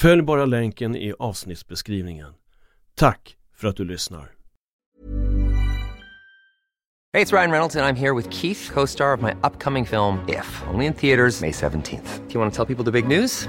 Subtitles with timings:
[0.00, 2.32] Följ bara länken i avsnittsbeskrivningen.
[2.94, 4.20] Tack för att du lyssnar.
[7.12, 9.86] Hej, det är Ryan Reynolds och jag är här med Keith, co-star of my upcoming
[9.86, 12.28] film If, only in theaters May 17th.
[12.28, 13.48] Do you want to tell people the big news?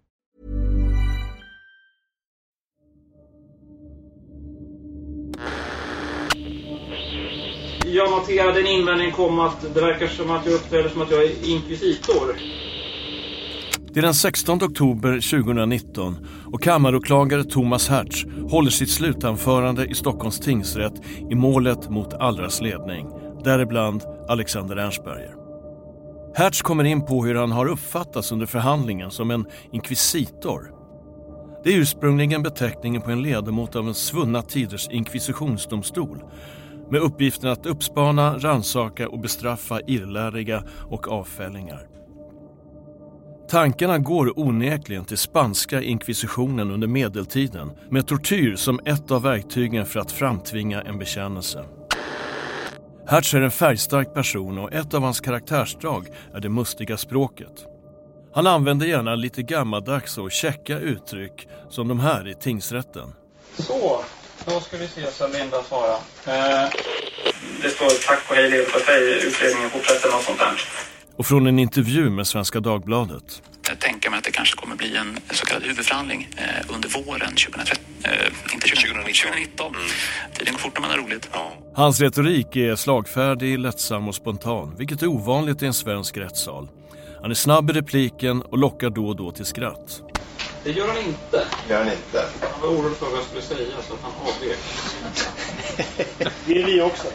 [7.93, 11.23] Jag noterade en invändning kom att det verkar som att jag uppträder som att jag
[11.23, 12.35] är inkvisitor.
[13.93, 20.39] Det är den 16 oktober 2019 och kammaråklagare Thomas Hertz håller sitt slutanförande i Stockholms
[20.39, 20.93] tingsrätt
[21.31, 23.07] i målet mot Allras ledning,
[23.43, 25.35] däribland Alexander Ernstberger.
[26.35, 30.71] Hertz kommer in på hur han har uppfattats under förhandlingen som en inkvisitor.
[31.63, 36.23] Det är ursprungligen beteckningen på en ledamot av en svunna tiders inkvisitionsdomstol
[36.91, 41.87] med uppgiften att uppspana, ransaka och bestraffa irrläriga och avfällingar.
[43.49, 49.99] Tankarna går onekligen till spanska inkvisitionen under medeltiden med tortyr som ett av verktygen för
[49.99, 51.63] att framtvinga en bekännelse.
[53.07, 57.65] Hertz är en färgstark person och ett av hans karaktärsdrag är det mustiga språket.
[58.33, 63.13] Han använder gärna lite gammaldags och käcka uttryck som de här i tingsrätten.
[63.57, 64.01] Så,
[64.45, 65.97] då ska vi se så Linda svarar.
[66.25, 66.69] Eh,
[67.61, 70.61] det står tack och hej leverpastej, utredningen fortsätter något sånt där.
[71.15, 73.41] Och från en intervju med Svenska Dagbladet.
[73.69, 77.29] Jag tänker mig att det kanske kommer bli en så kallad huvudförhandling eh, under våren
[77.29, 77.77] 2013.
[78.03, 79.03] Eh, inte 2019.
[79.03, 79.75] 2019.
[79.75, 79.87] Mm.
[80.33, 81.29] Tiden går fort när man har roligt.
[81.33, 81.53] Ja.
[81.75, 86.67] Hans retorik är slagfärdig, lättsam och spontan, vilket är ovanligt i en svensk rättssal.
[87.21, 90.10] Han är snabb i repliken och lockar då och då till skratt.
[90.63, 91.47] Det gör han inte.
[91.67, 92.25] Det gör han inte.
[92.41, 94.59] Han var orolig för vad jag skulle säga så att han avvek.
[96.45, 97.07] Det är vi också.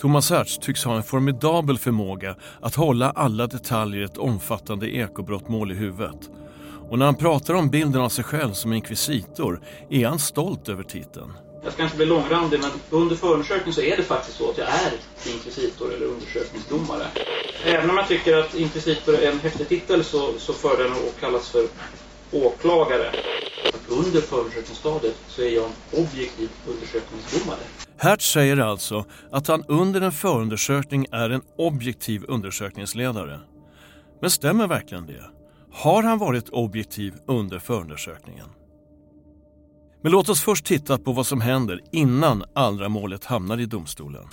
[0.00, 5.72] Thomas Hertz tycks ha en formidabel förmåga att hålla alla detaljer i ett omfattande ekobrottmål
[5.72, 6.30] i huvudet.
[6.90, 9.60] Och när han pratar om bilden av sig själv som inkvisitor
[9.90, 11.32] är han stolt över titeln.
[11.64, 14.68] Jag ska inte bli långrandig men under förundersökningen så är det faktiskt så att jag
[14.68, 14.92] är
[15.32, 17.06] inkvisitor eller undersökningsdomare.
[17.64, 21.20] Även om jag tycker att inkvisitor är en häftig titel så, så för den att
[21.20, 21.66] kallas för
[22.32, 23.10] åklagare.
[23.88, 27.60] Under förundersökningsstadiet så är jag en objektiv undersökningsdomare.
[27.96, 33.40] Hertz säger alltså att han under en förundersökning är en objektiv undersökningsledare.
[34.20, 35.24] Men stämmer verkligen det?
[35.72, 38.46] Har han varit objektiv under förundersökningen?
[40.02, 44.24] Men låt oss först titta på vad som händer innan andra målet hamnar i domstolen.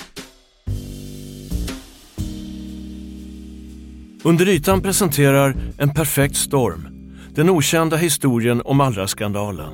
[4.24, 7.00] Under ytan presenterar En perfekt storm
[7.36, 9.74] den okända historien om Allra-skandalen.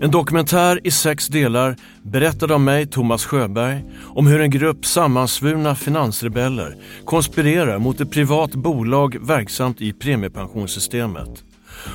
[0.00, 5.74] En dokumentär i sex delar berättad av mig, Thomas Sjöberg, om hur en grupp sammansvurna
[5.74, 11.44] finansrebeller konspirerar mot ett privat bolag verksamt i premiepensionssystemet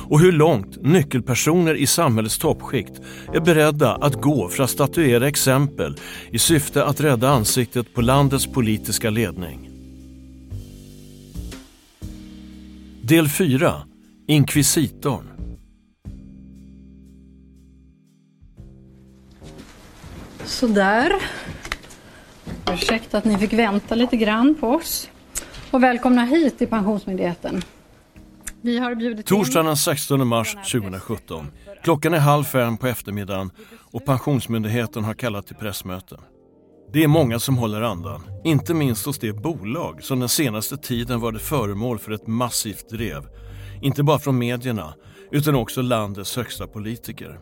[0.08, 3.00] och hur långt nyckelpersoner i samhällets toppskikt
[3.34, 5.96] är beredda att gå för att statuera exempel
[6.30, 9.70] i syfte att rädda ansiktet på landets politiska ledning.
[13.02, 13.82] Del 4.
[14.26, 15.24] Inkvisitorn.
[20.44, 21.12] Sådär.
[22.72, 25.10] Ursäkta att ni fick vänta lite grann på oss.
[25.70, 27.62] Och välkomna hit till Pensionsmyndigheten.
[28.66, 31.46] Vi har bjudit Torsdagen den 16 mars 2017.
[31.84, 33.50] Klockan är halv fem på eftermiddagen
[33.92, 36.16] och Pensionsmyndigheten har kallat till pressmöte.
[36.92, 41.20] Det är många som håller andan, inte minst hos det bolag som den senaste tiden
[41.20, 43.28] varit föremål för ett massivt drev.
[43.82, 44.94] Inte bara från medierna,
[45.30, 47.38] utan också landets högsta politiker.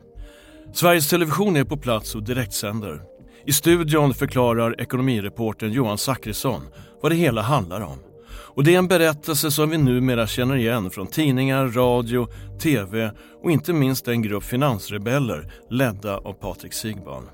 [0.73, 3.03] Sveriges Television är på plats och direktsänder.
[3.47, 6.62] I studion förklarar ekonomireportern Johan Zachrisson
[7.03, 7.99] vad det hela handlar om.
[8.54, 12.28] Och det är en berättelse som vi numera känner igen från tidningar, radio,
[12.62, 13.10] tv
[13.42, 17.28] och inte minst en grupp finansrebeller ledda av Patrik Sigban.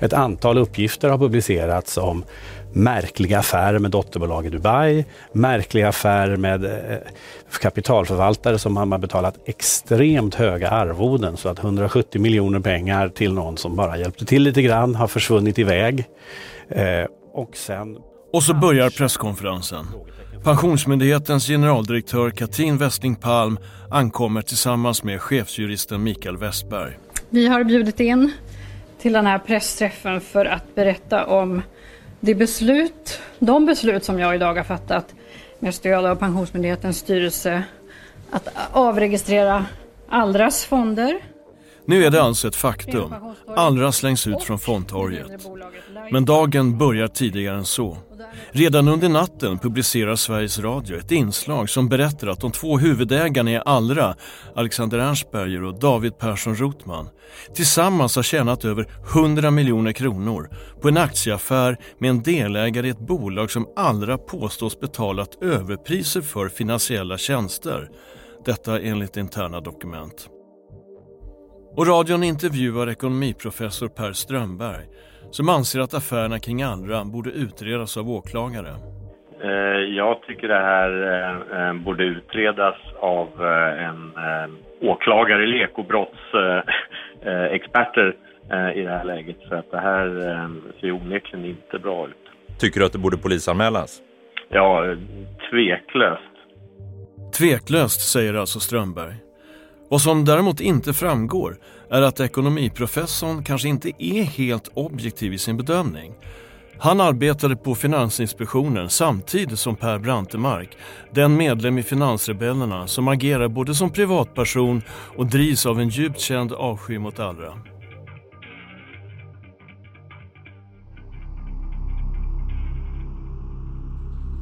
[0.00, 2.24] Ett antal uppgifter har publicerats om
[2.72, 6.98] märkliga affärer med dotterbolag i Dubai, märkliga affärer med eh,
[7.60, 13.76] kapitalförvaltare som har betalat extremt höga arvoden så att 170 miljoner pengar till någon som
[13.76, 16.04] bara hjälpte till lite grann har försvunnit iväg.
[16.68, 17.96] Eh, och sen...
[18.32, 19.86] Och så börjar presskonferensen.
[20.44, 23.58] Pensionsmyndighetens generaldirektör Katrin Westling Palm
[23.90, 26.98] ankommer tillsammans med chefsjuristen Mikael Westberg.
[27.30, 28.32] Vi har bjudit in
[28.98, 31.62] till den här pressträffen för att berätta om
[32.20, 35.14] det beslut, de beslut som jag idag har fattat
[35.58, 37.64] med stöd av Pensionsmyndighetens styrelse
[38.30, 39.66] att avregistrera
[40.08, 41.20] Allras fonder.
[41.86, 43.14] Nu är det alltså ett faktum.
[43.56, 45.46] Allra slängs ut från fondtorget.
[46.10, 47.98] Men dagen börjar tidigare än så.
[48.50, 53.60] Redan under natten publicerar Sveriges Radio ett inslag som berättar att de två huvudägarna i
[53.64, 54.14] Allra,
[54.54, 57.08] Alexander Ernstberger och David Persson Rotman,
[57.54, 63.06] tillsammans har tjänat över 100 miljoner kronor på en aktieaffär med en delägare i ett
[63.06, 67.90] bolag som Allra påstås betalat överpriser för finansiella tjänster.
[68.44, 70.28] Detta enligt interna dokument.
[71.76, 74.84] Och radion intervjuar ekonomiprofessor Per Strömberg
[75.30, 78.68] som anser att affärerna kring andra borde utredas av åklagare.
[79.42, 79.50] Eh,
[79.96, 83.28] jag tycker det här eh, eh, borde utredas av
[83.78, 84.12] en
[84.80, 88.16] åklagare, lekobrottsexperter
[88.74, 89.36] i det här läget.
[89.48, 90.08] För att det här
[90.80, 92.14] ser onekligen inte bra ut.
[92.58, 94.02] Tycker du att det borde polisanmälas?
[94.48, 94.96] Ja,
[95.50, 96.22] tveklöst.
[97.38, 99.23] Tveklöst, säger alltså Strömberg.
[99.94, 101.56] Vad som däremot inte framgår
[101.90, 106.12] är att ekonomiprofessorn kanske inte är helt objektiv i sin bedömning.
[106.78, 110.76] Han arbetade på Finansinspektionen samtidigt som Per Brantemark,
[111.12, 114.82] den medlem i Finansrebellerna som agerar både som privatperson
[115.16, 117.52] och drivs av en djupt känd avsky mot Allra.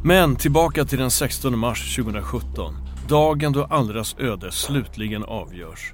[0.05, 2.82] Men tillbaka till den 16 mars 2017.
[3.09, 5.93] Dagen då Allras öde slutligen avgörs.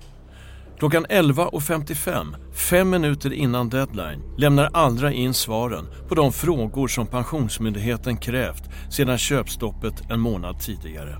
[0.78, 8.16] Klockan 11.55, fem minuter innan deadline, lämnar Allra in svaren på de frågor som Pensionsmyndigheten
[8.16, 11.16] krävt sedan köpstoppet en månad tidigare.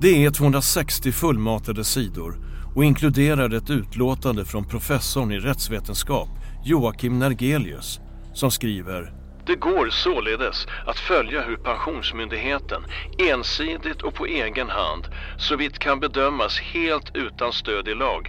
[0.00, 6.28] Det är 260 fullmatade sidor och inkluderar ett utlåtande från professorn i rättsvetenskap
[6.64, 8.00] Joakim Nergelius
[8.34, 12.86] som skriver det går således att följa hur Pensionsmyndigheten
[13.18, 18.28] ensidigt och på egen hand, såvitt kan bedömas helt utan stöd i lag,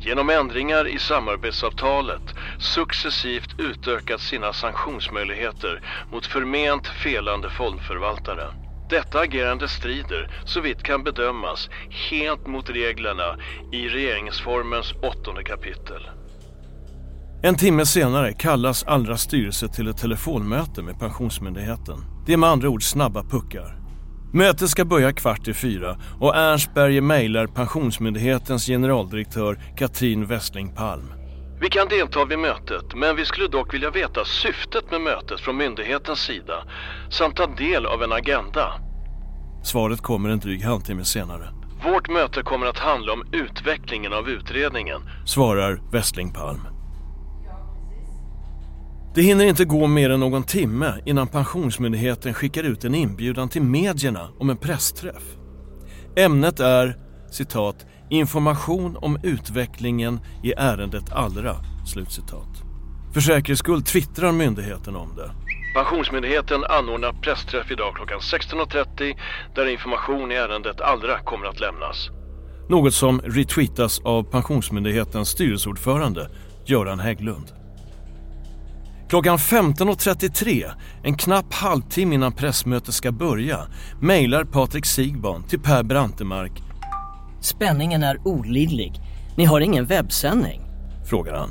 [0.00, 5.80] genom ändringar i samarbetsavtalet successivt utökat sina sanktionsmöjligheter
[6.10, 8.46] mot förment felande fondförvaltare.
[8.88, 11.70] Detta agerande strider, såvitt kan bedömas,
[12.10, 13.36] helt mot reglerna
[13.70, 16.08] i regeringsformens åttonde kapitel.
[17.46, 21.98] En timme senare kallas Allras styrelse till ett telefonmöte med Pensionsmyndigheten.
[22.26, 23.76] Det är med andra ord snabba puckar.
[24.32, 31.12] Mötet ska börja kvart i fyra och Ernstberger mejlar Pensionsmyndighetens generaldirektör Katrin Westling Palm.
[31.60, 35.56] Vi kan delta vid mötet, men vi skulle dock vilja veta syftet med mötet från
[35.56, 36.64] myndighetens sida
[37.10, 38.72] samt ta del av en agenda.
[39.62, 41.48] Svaret kommer en dryg halvtimme senare.
[41.84, 46.73] Vårt möte kommer att handla om utvecklingen av utredningen, svarar Westling Palm.
[49.14, 53.62] Det hinner inte gå mer än någon timme innan Pensionsmyndigheten skickar ut en inbjudan till
[53.62, 55.22] medierna om en pressträff.
[56.16, 56.96] Ämnet är
[57.30, 61.56] citat, information om utvecklingen i ärendet Allra.
[61.86, 62.62] Slutcitat.
[63.12, 65.30] För säkerhets skull twittrar myndigheten om det.
[65.74, 69.16] Pensionsmyndigheten anordnar pressträff idag klockan 16.30
[69.54, 72.10] där information i ärendet Allra kommer att lämnas.
[72.68, 76.30] Något som retweetas av Pensionsmyndighetens styrelseordförande
[76.66, 77.63] Göran Hägglund.
[79.14, 80.70] Klockan 15.33,
[81.02, 83.58] en knapp halvtimme innan pressmötet ska börja,
[84.00, 86.62] mejlar Patrik Sigban till Per Brantemark.
[87.40, 88.92] Spänningen är olidlig.
[89.36, 90.62] Ni har ingen webbsändning?
[91.08, 91.50] Frågar han.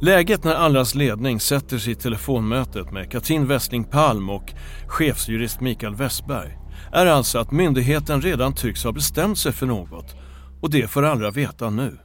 [0.00, 4.52] Läget när Allras ledning sätter sig i telefonmötet med Katrin Westling Palm och
[4.86, 6.58] chefsjurist Mikael Westberg
[6.92, 10.16] är alltså att myndigheten redan tycks ha bestämt sig för något
[10.60, 11.98] och det får alla veta nu.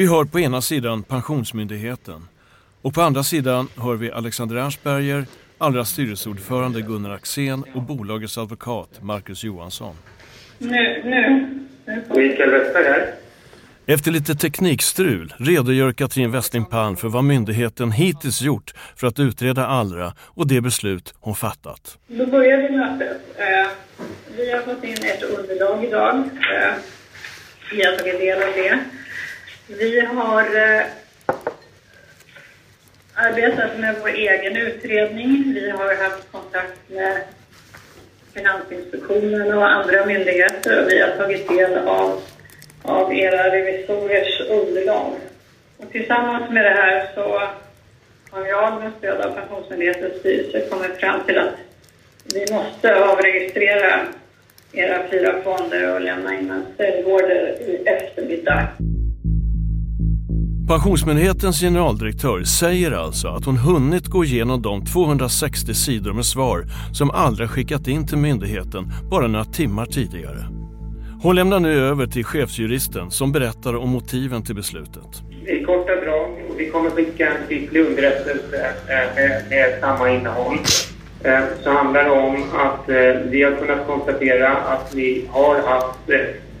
[0.00, 2.28] Vi hör på ena sidan Pensionsmyndigheten
[2.82, 5.24] och på andra sidan hör vi Alexander Ernstberger,
[5.58, 9.94] allra styrelseordförande Gunnar Axén och bolagets advokat Marcus Johansson.
[10.58, 11.48] Nu, nu.
[12.08, 13.14] Mikael Westberg här.
[13.86, 19.66] Efter lite teknikstrul redogör Katrin Westling Palm för vad myndigheten hittills gjort för att utreda
[19.66, 21.98] Allra och det beslut hon fattat.
[22.06, 23.20] Då börjar vi mötet.
[23.36, 23.68] Eh,
[24.36, 26.16] vi har fått in ett underlag idag.
[26.16, 26.74] Eh,
[27.72, 28.80] vi har tagit del av det.
[29.78, 30.82] Vi har eh,
[33.14, 35.52] arbetat med vår egen utredning.
[35.54, 37.20] Vi har haft kontakt med
[38.34, 42.22] Finansinspektionen och andra myndigheter och vi har tagit del av,
[42.82, 45.12] av era revisorers underlag.
[45.76, 47.42] Och tillsammans med det här så
[48.30, 51.54] har jag med stöd av Pensionsmyndighetens styrelse kommit fram till att
[52.34, 54.00] vi måste avregistrera
[54.72, 58.68] era fyra fonder och lämna in en ställorder i eftermiddag.
[60.70, 67.10] Pensionsmyndighetens generaldirektör säger alltså att hon hunnit gå igenom de 260 sidor med svar som
[67.10, 70.44] Allra skickat in till myndigheten bara några timmar tidigare.
[71.22, 75.22] Hon lämnar nu över till chefsjuristen som berättar om motiven till beslutet.
[75.46, 80.58] I korta drag, och vi kommer skicka en skriftlig underrättelse eh, med, med samma innehåll,
[81.24, 85.98] eh, så handlar det om att eh, vi har kunnat konstatera att vi har haft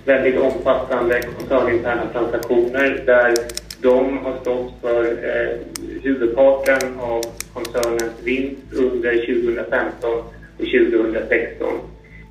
[0.04, 3.34] väldigt omfattande koncerninterna transaktioner där
[3.82, 5.58] de har stått för eh,
[6.02, 7.22] huvudparten av
[7.54, 10.10] koncernens vinst under 2015
[10.58, 11.68] och 2016.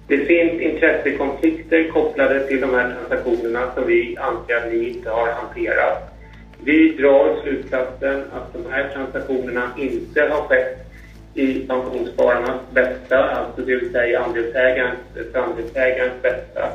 [0.08, 5.32] Det finns intressekonflikter kopplade till de här transaktionerna som vi anser att ni inte har
[5.32, 6.16] hanterat.
[6.64, 10.86] Vi drar slutsatsen att de här transaktionerna inte har skett
[11.34, 15.00] i pensionsspararnas bästa, alltså det vill säga andelsägarens,
[15.34, 16.70] andelsägarens bästa,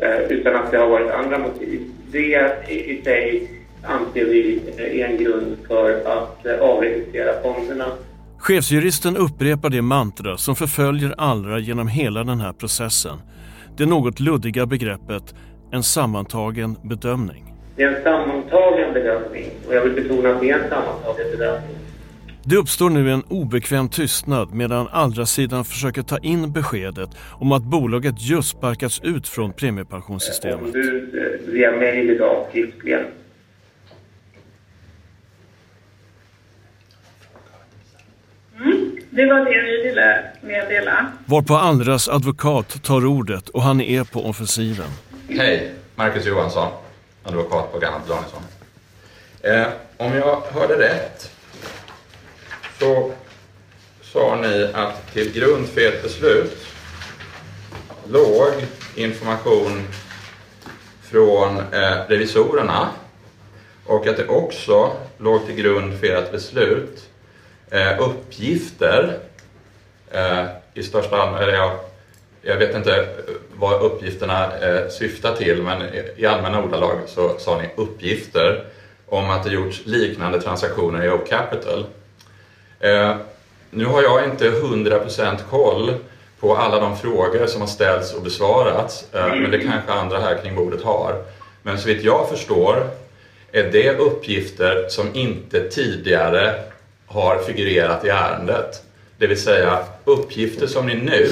[0.00, 1.80] eh, utan att det har varit andra motiv.
[2.12, 3.55] Det i sig
[3.86, 7.86] anser vi är en grund för att eh, avregistrera fonderna.
[8.38, 13.16] Chefsjuristen upprepar det mantra som förföljer Allra genom hela den här processen.
[13.76, 15.34] Det något luddiga begreppet
[15.72, 17.54] en sammantagen bedömning.
[17.76, 21.76] Det är en sammantagen bedömning och jag vill betona att det är en sammantagen bedömning.
[22.44, 28.14] Det uppstår nu en obekväm tystnad medan Allra-sidan försöker ta in beskedet om att bolaget
[28.18, 30.64] just sparkats ut från premiepensionssystemet.
[30.64, 33.04] Ombud eh, via mejl idag skriftligen
[39.10, 41.12] Det var det vi ville meddela.
[41.26, 44.86] Varpå Allras advokat tar ordet och han är på offensiven.
[45.28, 46.68] Hej, Marcus Johansson,
[47.22, 48.42] advokat på Gannat Danielsson.
[49.42, 51.32] Eh, om jag hörde rätt
[52.78, 53.12] så
[54.02, 56.66] sa ni att till grund för ert beslut
[58.08, 58.52] låg
[58.94, 59.82] information
[61.02, 62.88] från eh, revisorerna
[63.86, 67.05] och att det också låg till grund för ert beslut
[67.70, 69.18] eh, uppgifter
[70.10, 70.44] eh,
[70.74, 71.54] i största allmänhet.
[71.54, 71.72] Jag,
[72.42, 73.06] jag vet inte eh,
[73.56, 75.82] vad uppgifterna eh, syftar till men
[76.16, 78.64] i allmänna ordalag så sa ni uppgifter
[79.08, 81.86] om att det gjorts liknande transaktioner i O-Capital.
[82.80, 83.16] Eh,
[83.70, 85.94] nu har jag inte 100% koll
[86.40, 90.38] på alla de frågor som har ställts och besvarats, eh, men det kanske andra här
[90.42, 91.22] kring bordet har.
[91.62, 92.90] Men så vitt jag förstår
[93.52, 96.54] är det uppgifter som inte tidigare
[97.06, 98.82] har figurerat i ärendet.
[99.18, 101.28] Det vill säga uppgifter som ni nu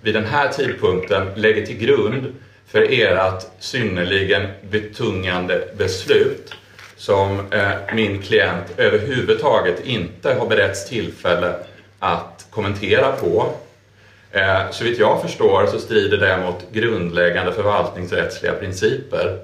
[0.00, 2.34] vid den här tidpunkten lägger till grund
[2.66, 6.54] för ert synnerligen betungande beslut
[6.96, 11.54] som eh, min klient överhuvudtaget inte har beretts tillfälle
[11.98, 13.52] att kommentera på.
[14.32, 19.38] Eh, så vitt jag förstår så strider det mot grundläggande förvaltningsrättsliga principer.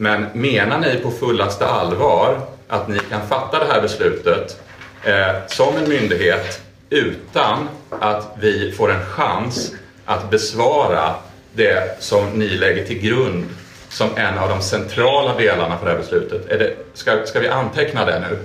[0.00, 4.62] Men menar ni på fullaste allvar att ni kan fatta det här beslutet
[5.04, 11.14] eh, som en myndighet utan att vi får en chans att besvara
[11.52, 13.44] det som ni lägger till grund
[13.88, 16.50] som en av de centrala delarna för det här beslutet.
[16.50, 18.38] Är det, ska, ska vi anteckna det nu?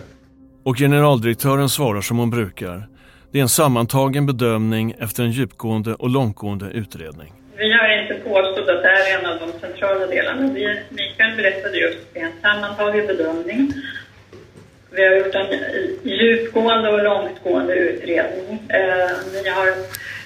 [0.63, 2.87] Och generaldirektören svarar som hon brukar.
[3.31, 7.33] Det är en sammantagen bedömning efter en djupgående och långtgående utredning.
[7.57, 10.53] Vi har inte påstått att det är en av de centrala delarna.
[10.53, 13.73] Vi, Mikael berättade just att det är en sammantagen bedömning
[14.91, 15.47] vi har gjort en
[16.03, 18.63] djupgående och långtgående utredning.
[18.69, 19.11] Eh,
[19.43, 19.67] vi, har,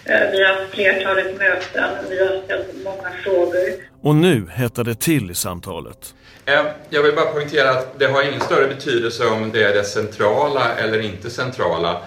[0.05, 3.69] eh, vi har haft flertalet möten, vi har ställt många frågor.
[4.01, 6.13] Och nu hettar det till i samtalet.
[6.45, 9.84] Eh, jag vill bara poängtera att det har ingen större betydelse om det är det
[9.84, 12.01] centrala eller inte centrala.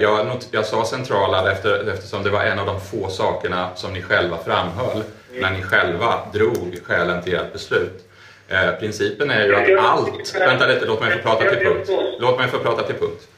[0.00, 3.92] Jag, not, jag sa centrala efter, eftersom det var en av de få sakerna som
[3.92, 5.02] ni själva framhöll
[5.40, 8.09] när ni själva drog skälen till ert beslut.
[8.50, 10.34] Eh, principen är ju att allt...
[10.34, 11.90] Vänta lite, låt mig få prata till punkt.
[12.18, 13.28] Låt mig få prata till punkt.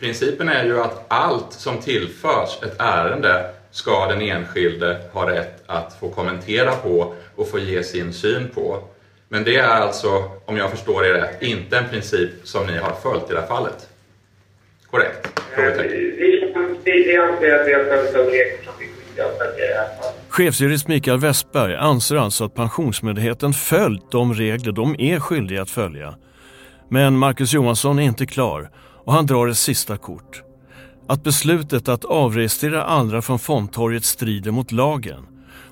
[0.00, 5.96] Principen är ju att allt som tillförs ett ärende ska den enskilde ha rätt att
[6.00, 8.82] få kommentera på och få ge sin syn på.
[9.28, 12.92] Men det är alltså, om jag förstår er rätt, inte en princip som ni har
[13.02, 13.88] följt i det här fallet.
[14.90, 15.40] Korrekt?
[15.56, 15.64] Eh,
[16.84, 18.74] vi anser att vi har följt de regler som
[20.28, 26.14] Chefsjurist Mikael Westberg anser alltså att Pensionsmyndigheten följt de regler de är skyldiga att följa.
[26.90, 28.70] Men Marcus Johansson är inte klar
[29.04, 30.42] och han drar ett sista kort.
[31.08, 35.26] Att beslutet att avregistrera andra från fondtorget strider mot lagen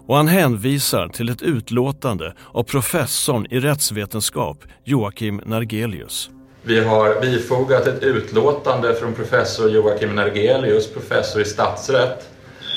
[0.06, 6.30] och han hänvisar till ett utlåtande av professorn i rättsvetenskap Joakim Nargelius.
[6.62, 12.28] Vi har bifogat ett utlåtande från professor Joakim Nergelius, professor i statsrätt,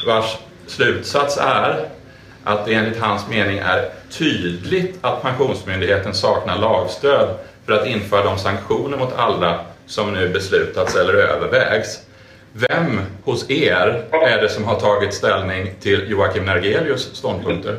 [0.08, 1.90] vars slutsats är
[2.44, 8.38] att det enligt hans mening är tydligt att Pensionsmyndigheten saknar lagstöd för att införa de
[8.38, 12.00] sanktioner mot alla som nu beslutats eller övervägs.
[12.54, 17.78] Vem hos er är det som har tagit ställning till Joakim Nergelius ståndpunkter?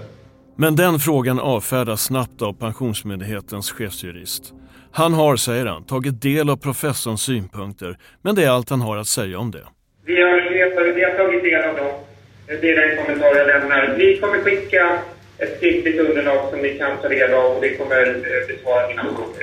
[0.57, 4.53] Men den frågan avfärdas snabbt av Pensionsmyndighetens chefsjurist.
[4.93, 8.97] Han har, säger han, tagit del av professorns synpunkter, men det är allt han har
[8.97, 9.65] att säga om det.
[10.05, 12.08] Vi har, vi har, vi har tagit del av dem.
[12.49, 13.95] Det är den kommentar jag lämnar.
[13.99, 14.99] Vi kommer skicka
[15.39, 19.03] ett skriftligt underlag som ni kan ta del av och vi kommer eh, besvara mina
[19.03, 19.35] frågor.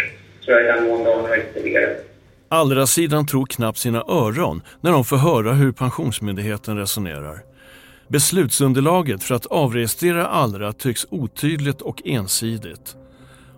[0.46, 1.96] tror jag i den mån har ytterligare.
[2.50, 7.40] Allra-sidan tror knappt sina öron när de får höra hur Pensionsmyndigheten resonerar.
[8.08, 12.96] Beslutsunderlaget för att avregistrera Allra tycks otydligt och ensidigt.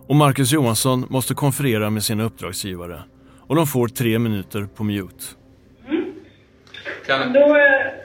[0.06, 3.02] Och Marcus Johansson måste konferera med sina uppdragsgivare.
[3.46, 5.24] Och de får tre minuter på mute.
[7.08, 7.34] Kan,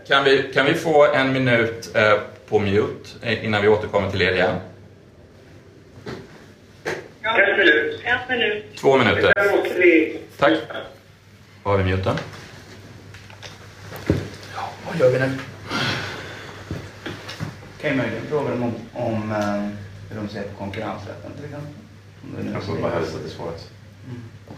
[0.07, 2.19] kan, vi, kan vi få en minut eh,
[2.49, 4.55] på mute eh, innan vi återkommer till er igen?
[7.23, 8.01] En minut.
[8.03, 8.65] En minut.
[8.77, 9.33] Två minuter.
[10.37, 10.53] Tack.
[11.63, 12.17] Var har vi muten?
[14.55, 15.29] Ja, vad gör vi nu?
[17.81, 19.69] Kan jag möjligen fråga dem om, om eh,
[20.09, 22.53] hur de ser på konkurrensrätten till exempel?
[22.53, 23.69] Jag får bara hälsa till svaret.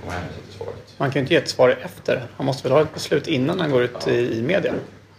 [0.07, 0.95] Hänvisa till svaret.
[0.97, 2.27] Man kan ju inte ge ett svar efter.
[2.37, 4.73] Han måste väl ha ett beslut innan han går ut i, i media.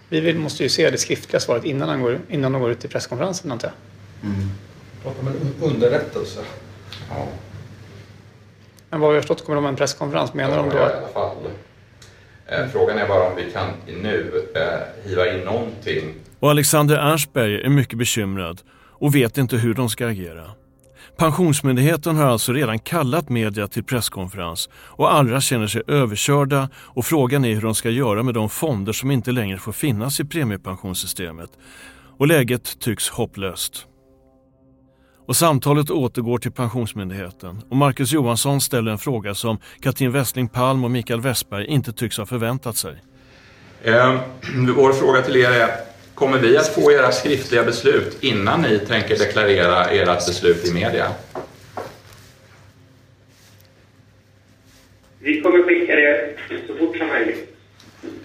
[0.08, 2.84] Vi vill, måste ju se det skriftliga svaret innan, han går, innan de går ut
[2.84, 3.74] i presskonferensen antar jag.
[5.02, 6.40] Prata om en underrättelse.
[7.10, 7.28] Ja.
[8.90, 10.34] Men vad vi har förstått kommer de ha en presskonferens.
[10.34, 11.36] Menar de Ja, då i alla fall.
[12.46, 17.60] Eh, Frågan är bara om vi kan nu eh, hiva in någonting Och Alexander Ernstberg
[17.60, 18.60] är mycket bekymrad
[18.98, 20.50] och vet inte hur de ska agera.
[21.16, 27.44] Pensionsmyndigheten har alltså redan kallat media till presskonferens och alla känner sig överkörda och frågan
[27.44, 31.50] är hur de ska göra med de fonder som inte längre får finnas i premiepensionssystemet.
[32.18, 33.86] Och läget tycks hopplöst.
[35.26, 40.84] Och samtalet återgår till Pensionsmyndigheten och Marcus Johansson ställer en fråga som Katrin Westling Palm
[40.84, 43.02] och Mikael Westberg inte tycks ha förväntat sig.
[43.82, 44.20] Eh,
[44.76, 45.70] vår fråga till er är,
[46.16, 51.06] kommer vi att få era skriftliga beslut innan ni tänker deklarera ert beslut i media?
[55.18, 56.34] Vi kommer skicka det
[56.66, 57.56] så fort som möjligt.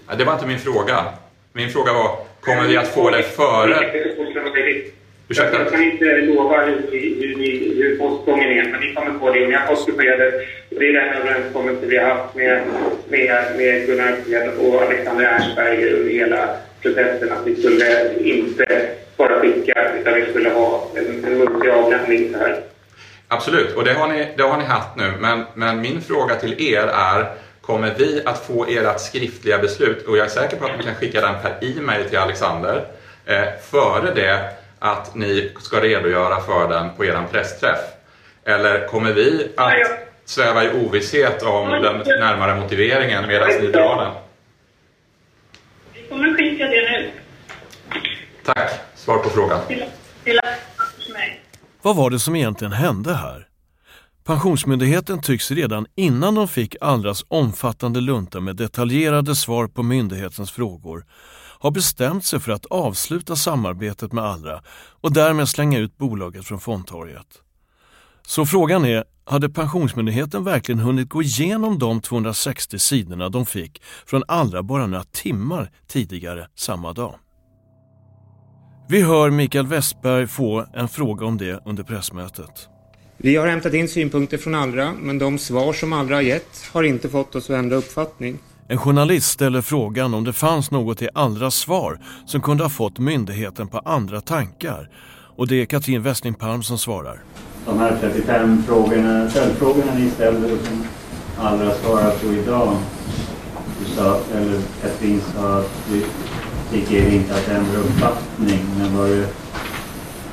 [0.08, 1.06] Ja, Det var inte min fråga.
[1.54, 3.92] Min fråga var, kommer vi att få det före...
[5.28, 5.60] Ursäkta?
[5.60, 9.48] Jag kan inte lova hur, hur, postgången är, men ni kommer få det.
[9.48, 10.34] Ni har fått beskedet.
[10.70, 12.62] Det är den överenskommelse vi har haft med,
[13.10, 17.32] med, med Gunnar Östhed och Alexander Ernstberg under hela processen.
[17.32, 22.64] Att vi skulle inte bara skicka, utan vi skulle ha en, en muntlig avlämning här.
[23.28, 25.14] Absolut, och det har ni, det har ni haft nu.
[25.20, 27.26] Men, men min fråga till er är,
[27.62, 30.08] kommer vi att få ert skriftliga beslut?
[30.08, 32.86] Och jag är säker på att ni kan skicka den per e-mail till Alexander
[33.26, 37.80] eh, före det att ni ska redogöra för den på er pressträff.
[38.46, 39.74] Eller kommer vi att
[40.26, 44.12] sväva i ovisshet om den närmare motiveringen medan ni drar den?
[46.12, 47.12] Kommer skicka det nu
[48.44, 49.68] Tack, svar på frågan.
[49.68, 49.84] till,
[50.24, 50.40] till
[51.14, 51.42] mig.
[51.82, 53.48] Vad var det som egentligen hände här?
[54.24, 61.06] Pensionsmyndigheten tycks redan innan de fick Allras omfattande lunta med detaljerade svar på myndighetens frågor
[61.60, 64.64] ha bestämt sig för att avsluta samarbetet med Allra
[65.02, 67.28] och därmed slänga ut bolaget från fondtorget.
[68.28, 74.24] Så frågan är, hade Pensionsmyndigheten verkligen hunnit gå igenom de 260 sidorna de fick från
[74.28, 77.16] Allra bara några timmar tidigare samma dag?
[78.90, 82.68] Vi hör Mikael Westberg få en fråga om det under pressmötet.
[83.18, 86.84] Vi har hämtat in synpunkter från Allra, men de svar som Allra har gett har
[86.84, 88.40] inte fått oss att ändra uppfattning.
[88.68, 93.00] En journalist ställer frågan om det fanns något i Allras svar som kunde ha fått
[93.00, 94.90] myndigheten på andra tankar.
[95.36, 97.24] Och det är Katrin Westling Palm som svarar.
[97.66, 100.86] De här 35 frågorna, följdfrågorna ni ställde och som
[101.38, 102.78] Allra svarar på idag.
[103.80, 106.04] Du sa, eller Katrin sa att du
[106.72, 108.60] fick er inte att ändra uppfattning.
[108.78, 109.28] Men var det,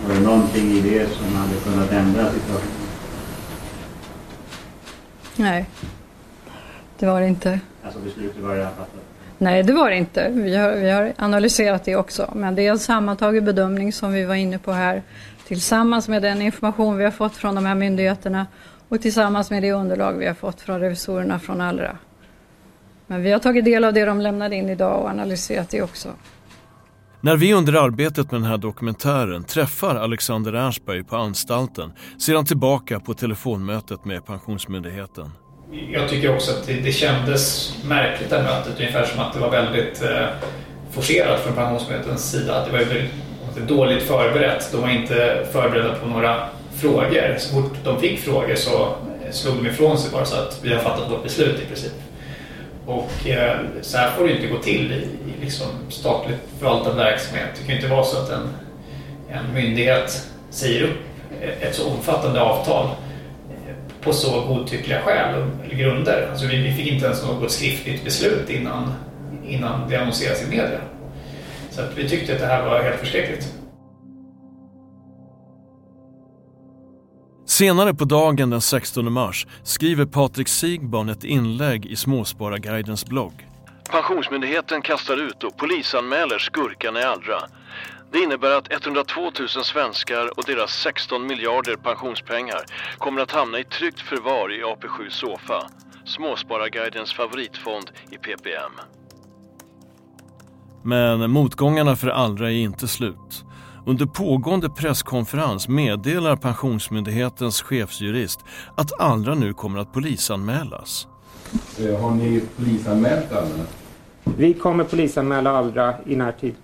[0.06, 2.88] var det någonting i det som hade kunnat ändra situationen?
[5.36, 5.66] Nej,
[6.98, 7.60] det var det inte.
[7.84, 9.02] Alltså beslutet var redan fattat?
[9.38, 10.28] Nej, det var det inte.
[10.30, 12.32] Vi har, vi har analyserat det också.
[12.34, 15.02] Men det är en sammantagen bedömning som vi var inne på här
[15.48, 18.46] tillsammans med den information vi har fått från de här myndigheterna
[18.88, 21.98] och tillsammans med det underlag vi har fått från revisorerna från Allra.
[23.06, 26.08] Men vi har tagit del av det de lämnade in idag och analyserat det också.
[27.20, 32.44] När vi under arbetet med den här dokumentären träffar Alexander Ernstberg på anstalten ser han
[32.44, 35.30] tillbaka på telefonmötet med Pensionsmyndigheten.
[35.92, 39.40] Jag tycker också att det, det kändes märkligt det här mötet, ungefär som att det
[39.40, 40.26] var väldigt eh,
[40.90, 42.66] forcerat från Pensionsmyndighetens sida.
[42.66, 43.10] Det var väldigt,
[43.66, 44.68] dåligt förberett.
[44.72, 47.34] De var inte förberedda på några frågor.
[47.38, 48.94] Så fort de fick frågor så
[49.30, 51.92] slog de ifrån sig bara så att vi har fattat vårt beslut i princip.
[52.86, 54.96] Och eh, så här får det inte gå till i,
[55.30, 57.48] i liksom statligt förvaltad verksamhet.
[57.54, 58.48] Det kan ju inte vara så att en,
[59.30, 60.98] en myndighet säger upp
[61.60, 65.34] ett så omfattande avtal eh, på så godtyckliga skäl
[65.64, 66.28] eller grunder.
[66.30, 68.92] Alltså vi, vi fick inte ens något skriftligt beslut innan,
[69.46, 70.80] innan det annonserades i media.
[71.78, 73.54] Så att vi tyckte att det här var helt förskräckligt.
[77.46, 83.48] Senare på dagen den 16 mars skriver Patrik Sigbarn ett inlägg i Småspararguidens blogg.
[83.90, 87.40] Pensionsmyndigheten kastar ut och polisanmäler skurkarna i Allra.
[88.12, 92.60] Det innebär att 102 000 svenskar och deras 16 miljarder pensionspengar
[92.98, 95.68] kommer att hamna i tryggt förvar i AP7 Sofa,
[96.04, 98.97] Småspararguidens favoritfond i PPM.
[100.88, 103.44] Men motgångarna för Allra är inte slut.
[103.86, 108.40] Under pågående presskonferens meddelar Pensionsmyndighetens chefsjurist
[108.74, 111.08] att Allra nu kommer att polisanmälas.
[111.80, 113.64] Eh, har ni polisanmält Allra?
[114.36, 116.54] Vi kommer polisanmäla Allra i närtid.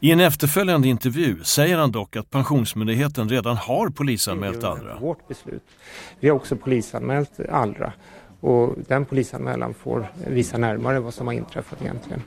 [0.00, 4.98] I en efterföljande intervju säger han dock att Pensionsmyndigheten redan har polisanmält Allra.
[4.98, 5.64] Vårt beslut.
[6.20, 7.92] Vi har också polisanmält Allra
[8.40, 12.22] och den polisanmälan får visa närmare vad som har inträffat egentligen.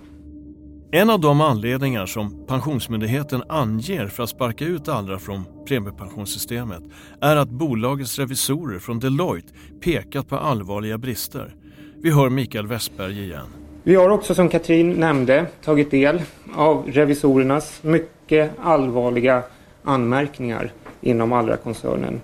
[0.92, 6.84] En av de anledningar som Pensionsmyndigheten anger för att sparka ut Allra från premiepensionssystemet
[7.22, 11.56] är att bolagets revisorer från Deloitte pekat på allvarliga brister.
[11.96, 13.46] Vi hör Mikael Westberg igen.
[13.84, 16.22] Vi har också som Katrin nämnde tagit del
[16.56, 19.44] av revisorernas mycket allvarliga
[19.84, 20.72] anmärkningar
[21.02, 22.22] inom Allra-koncernen.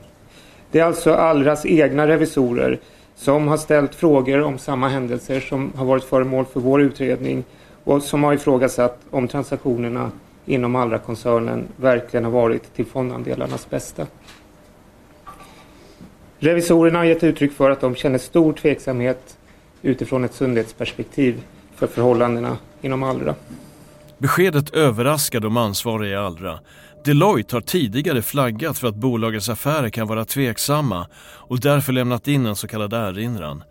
[0.72, 2.80] Det är alltså Allras egna revisorer
[3.16, 7.44] som har ställt frågor om samma händelser som har varit föremål för vår utredning
[7.84, 10.12] och som har ifrågasatt om transaktionerna
[10.46, 14.08] inom Allra-koncernen verkligen har varit till fondandelarnas bästa.
[16.40, 19.38] Revisorerna har gett uttryck för att de känner stor tveksamhet
[19.82, 21.44] utifrån ett sundhetsperspektiv
[21.76, 23.36] för förhållandena inom Allra.
[24.18, 26.60] Beskedet överraskar de ansvariga i Allra.
[27.06, 32.46] Deloitte har tidigare flaggat för att bolagets affärer kan vara tveksamma och därför lämnat in
[32.46, 33.64] en så kallad erinran.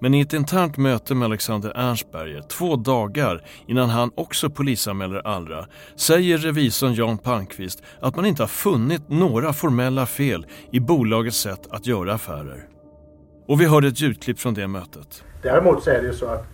[0.00, 5.66] Men i ett internt möte med Alexander Ernstberger två dagar innan han också polisanmäler Allra
[5.96, 11.60] säger revisorn Jan Palmqvist att man inte har funnit några formella fel i bolagets sätt
[11.70, 12.68] att göra affärer.
[13.48, 15.24] Och vi hörde ett ljudklipp från det mötet.
[15.42, 16.46] Däremot så är det ju så att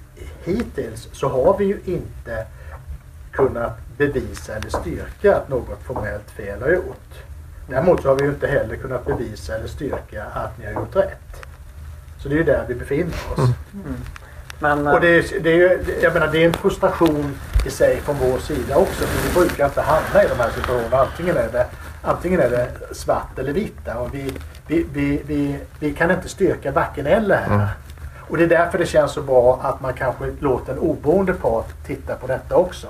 [0.44, 2.46] hittills så har vi ju inte
[3.33, 7.14] kunnat bevisa eller styrka att något formellt fel har gjort.
[7.68, 10.96] Däremot så har vi ju inte heller kunnat bevisa eller styrka att ni har gjort
[10.96, 11.43] rätt.
[12.24, 13.38] Så det är ju där vi befinner oss.
[13.38, 13.96] Mm.
[14.58, 17.34] Men, och det är, det är jag menar, det är en frustration
[17.66, 19.04] i sig från vår sida också.
[19.04, 20.96] För vi brukar inte hamna i de här situationerna.
[20.96, 21.66] Antingen är det,
[22.02, 23.88] antingen är det svart eller vitt.
[23.96, 24.32] Och vi,
[24.66, 27.54] vi, vi, vi, vi kan inte styrka varken eller här.
[27.54, 27.66] Mm.
[28.20, 31.87] Och det är därför det känns så bra att man kanske låter en oberoende part
[31.87, 32.87] titta på detta också.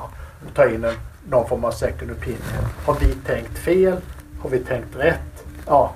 [0.47, 0.95] Och ta in en,
[1.29, 2.69] någon form av second opinion.
[2.87, 3.97] Har vi tänkt fel?
[4.43, 5.45] Har vi tänkt rätt?
[5.67, 5.93] Ja,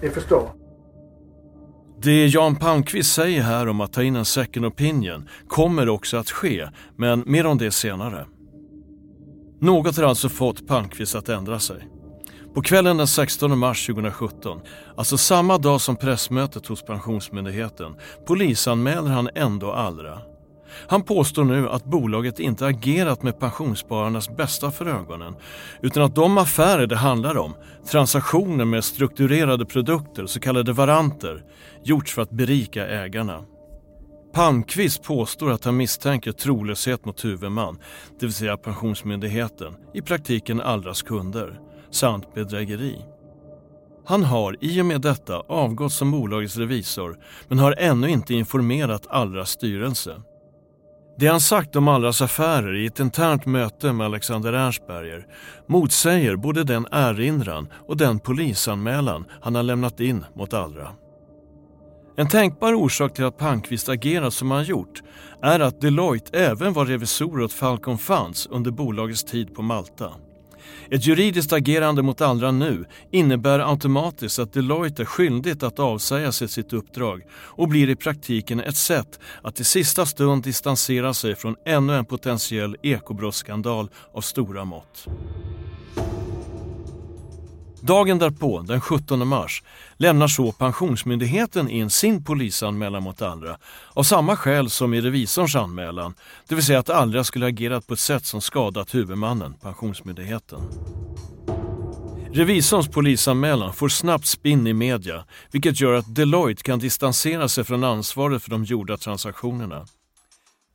[0.00, 0.61] ni förstår.
[2.04, 6.30] Det Jan Palmqvist säger här om att ta in en second opinion kommer också att
[6.30, 8.26] ske, men mer om det senare.
[9.60, 11.88] Något har alltså fått Palmqvist att ändra sig.
[12.54, 14.60] På kvällen den 16 mars 2017,
[14.96, 17.94] alltså samma dag som pressmötet hos Pensionsmyndigheten,
[18.26, 20.18] polisanmäler han ändå Allra.
[20.88, 25.34] Han påstår nu att bolaget inte agerat med pensionsspararnas bästa för ögonen
[25.82, 27.54] utan att de affärer det handlar om,
[27.90, 31.42] transaktioner med strukturerade produkter, så kallade varanter,
[31.84, 33.44] gjorts för att berika ägarna.
[34.32, 37.78] Palmqvist påstår att han misstänker trolöshet mot huvudman,
[38.20, 43.04] det vill säga Pensionsmyndigheten, i praktiken Allras kunder, samt bedrägeri.
[44.06, 47.18] Han har i och med detta avgått som bolagets revisor
[47.48, 50.22] men har ännu inte informerat Allras styrelse.
[51.18, 55.26] Det han sagt om Allras affärer i ett internt möte med Alexander Ernstberger
[55.68, 60.88] motsäger både den erinran och den polisanmälan han har lämnat in mot Allra.
[62.16, 65.02] En tänkbar orsak till att Palmqvist agerat som han gjort
[65.42, 70.12] är att Deloitte även var revisor åt Falcon Funds under bolagets tid på Malta.
[70.90, 76.48] Ett juridiskt agerande mot Allra nu innebär automatiskt att Deloitte är skyldigt att avsäga sig
[76.48, 81.56] sitt uppdrag och blir i praktiken ett sätt att i sista stund distansera sig från
[81.66, 85.06] ännu en potentiell ekobrottsskandal av stora mått.
[87.82, 89.62] Dagen därpå, den 17 mars,
[89.96, 93.56] lämnar så Pensionsmyndigheten in sin polisanmälan mot Allra
[93.92, 96.14] av samma skäl som i revisorns anmälan,
[96.48, 100.60] det vill säga att Allra skulle agerat på ett sätt som skadat huvudmannen, Pensionsmyndigheten.
[102.32, 107.84] Revisorns polisanmälan får snabbt spinn i media vilket gör att Deloitte kan distansera sig från
[107.84, 109.86] ansvaret för de gjorda transaktionerna.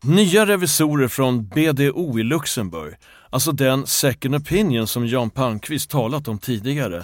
[0.04, 2.96] Nya revisorer från BDO i Luxemburg,
[3.30, 7.04] alltså den second opinion som Jan Palmqvist talat om tidigare,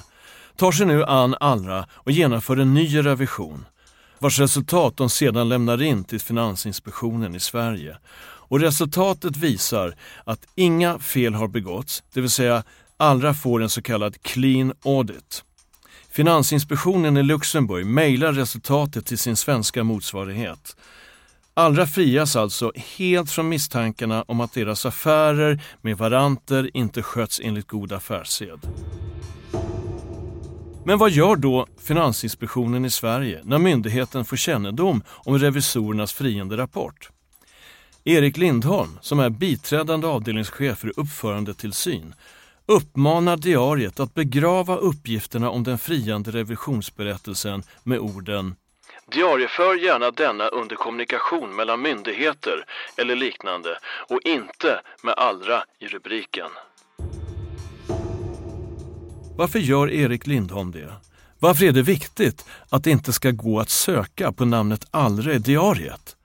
[0.55, 3.65] tar sig nu an Allra och genomför en ny revision
[4.23, 7.97] vars resultat de sedan lämnar in till Finansinspektionen i Sverige.
[8.23, 12.63] Och resultatet visar att inga fel har begåtts, det vill säga
[12.97, 15.43] Allra får en så kallad clean audit.
[16.12, 20.75] Finansinspektionen i Luxemburg mejlar resultatet till sin svenska motsvarighet.
[21.56, 27.68] Allra frias alltså helt från misstankarna om att deras affärer med varanter inte sköts enligt
[27.68, 28.60] god affärssed.
[30.86, 37.10] Men vad gör då Finansinspektionen i Sverige när myndigheten får kännedom om revisorernas friande rapport?
[38.04, 42.16] Erik Lindholm, som är biträdande avdelningschef för uppförandetillsyn,
[42.66, 48.56] uppmanar diariet att begrava uppgifterna om den friande revisionsberättelsen med orden
[49.13, 52.65] Diarieför gärna denna under kommunikation mellan myndigheter
[52.97, 53.78] eller liknande
[54.10, 56.49] och inte med Allra i rubriken.
[59.38, 60.93] Varför gör Erik Lindholm det?
[61.39, 65.39] Varför är det viktigt att det inte ska gå att söka på namnet Allra i
[65.39, 66.15] diariet?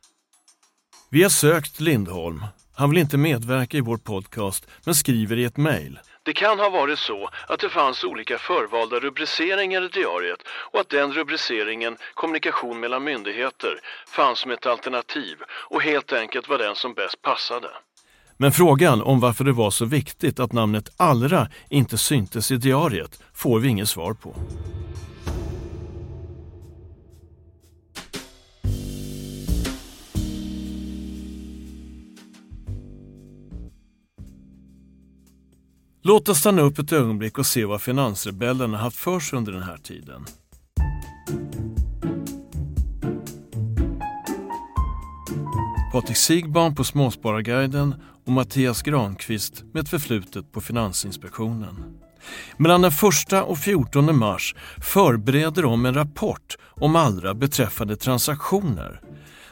[1.11, 2.45] Vi har sökt Lindholm.
[2.75, 5.99] Han vill inte medverka i vår podcast men skriver i ett mejl.
[6.29, 10.89] Det kan ha varit så att det fanns olika förvalda rubriceringar i diariet och att
[10.89, 16.95] den rubriceringen, kommunikation mellan myndigheter, fanns som ett alternativ och helt enkelt var den som
[16.95, 17.69] bäst passade.
[18.37, 23.23] Men frågan om varför det var så viktigt att namnet Allra inte syntes i diariet
[23.35, 24.35] får vi inget svar på.
[36.09, 39.63] Låt oss stanna upp ett ögonblick och se vad finansrebellerna haft för sig under den
[39.63, 40.27] här tiden.
[45.93, 47.95] Patrik Sigbarn på Småspararguiden
[48.27, 51.99] och Mattias Granqvist med ett förflutet på Finansinspektionen.
[52.57, 52.93] Mellan den
[53.33, 59.01] 1 och 14 mars förbereder de en rapport om Allra beträffande transaktioner.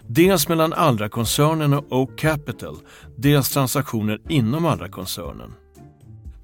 [0.09, 2.77] Dels mellan Allra-koncernen och Oak Capital,
[3.17, 5.53] dels transaktioner inom Allra-koncernen.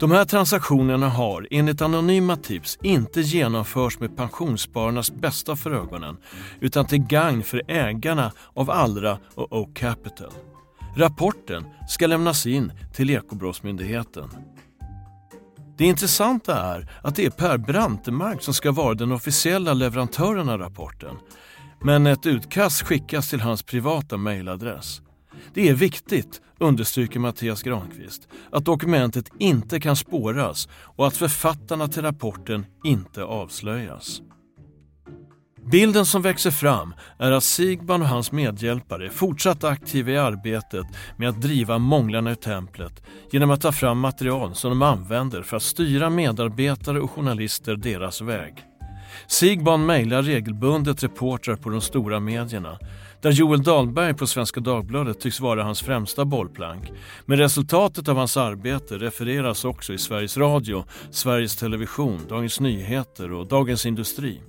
[0.02, 6.16] De här transaktionerna har enligt anonyma tips inte genomförts med pensionsspararnas bästa för ögonen
[6.60, 10.32] utan till gagn för ägarna av Allra och Oak Capital.
[10.96, 14.30] Rapporten ska lämnas in till Ekobrottsmyndigheten.
[15.78, 20.58] Det intressanta är att det är Per Brantemark som ska vara den officiella leverantören av
[20.58, 21.16] rapporten.
[21.84, 25.00] Men ett utkast skickas till hans privata mejladress.
[25.54, 32.02] Det är viktigt, understryker Mattias Granqvist, att dokumentet inte kan spåras och att författarna till
[32.02, 34.22] rapporten inte avslöjas.
[35.70, 40.86] Bilden som växer fram är att Sigban och hans medhjälpare är fortsatt aktiva i arbetet
[41.16, 45.56] med att driva månglarna ur templet genom att ta fram material som de använder för
[45.56, 48.64] att styra medarbetare och journalister deras väg.
[49.26, 52.78] Sigban mejlar regelbundet reportrar på de stora medierna
[53.22, 56.92] där Joel Dahlberg på Svenska Dagbladet tycks vara hans främsta bollplank.
[57.26, 63.46] Men resultatet av hans arbete refereras också i Sveriges Radio, Sveriges Television, Dagens Nyheter och
[63.46, 64.40] Dagens Industri.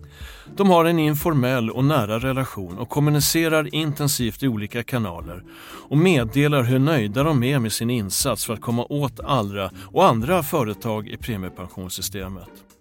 [0.56, 5.44] De har en informell och nära relation och kommunicerar intensivt i olika kanaler
[5.90, 10.06] och meddelar hur nöjda de är med sin insats för att komma åt Allra och
[10.06, 12.73] andra företag i premiepensionssystemet.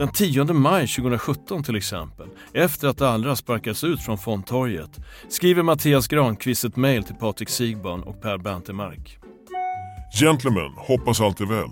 [0.00, 4.90] Den 10 maj 2017 till exempel, efter att Allra sparkats ut från Fondtorget,
[5.28, 9.18] skriver Mattias Granqvist ett mejl till Patrik Sigban och Per Brantemark.
[10.20, 11.68] Gentlemen, hoppas allt är väl.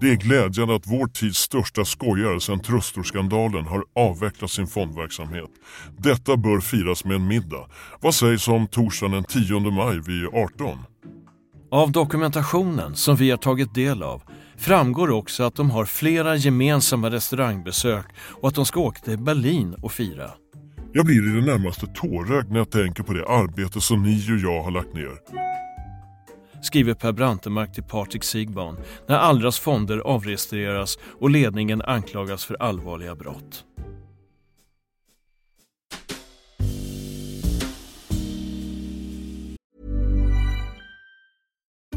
[0.00, 5.50] Det är glädjande att vår tids största skojare sedan Trustorskandalen har avvecklat sin fondverksamhet.
[5.98, 7.66] Detta bör firas med en middag.
[8.00, 10.78] Vad sägs om torsdagen den 10 maj vid 18?
[11.70, 14.22] Av dokumentationen som vi har tagit del av
[14.60, 19.74] framgår också att de har flera gemensamma restaurangbesök och att de ska åka till Berlin
[19.82, 20.30] och fira.
[20.92, 24.38] Jag blir i det närmaste tårögd när jag tänker på det arbete som ni och
[24.38, 25.18] jag har lagt ner.
[26.62, 28.76] Skriver Per Brantemark till Patrik Sigban
[29.08, 33.64] när Allras fonder avregistreras och ledningen anklagas för allvarliga brott.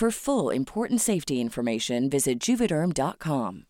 [0.00, 3.62] For full important safety information, visit juvederm.com.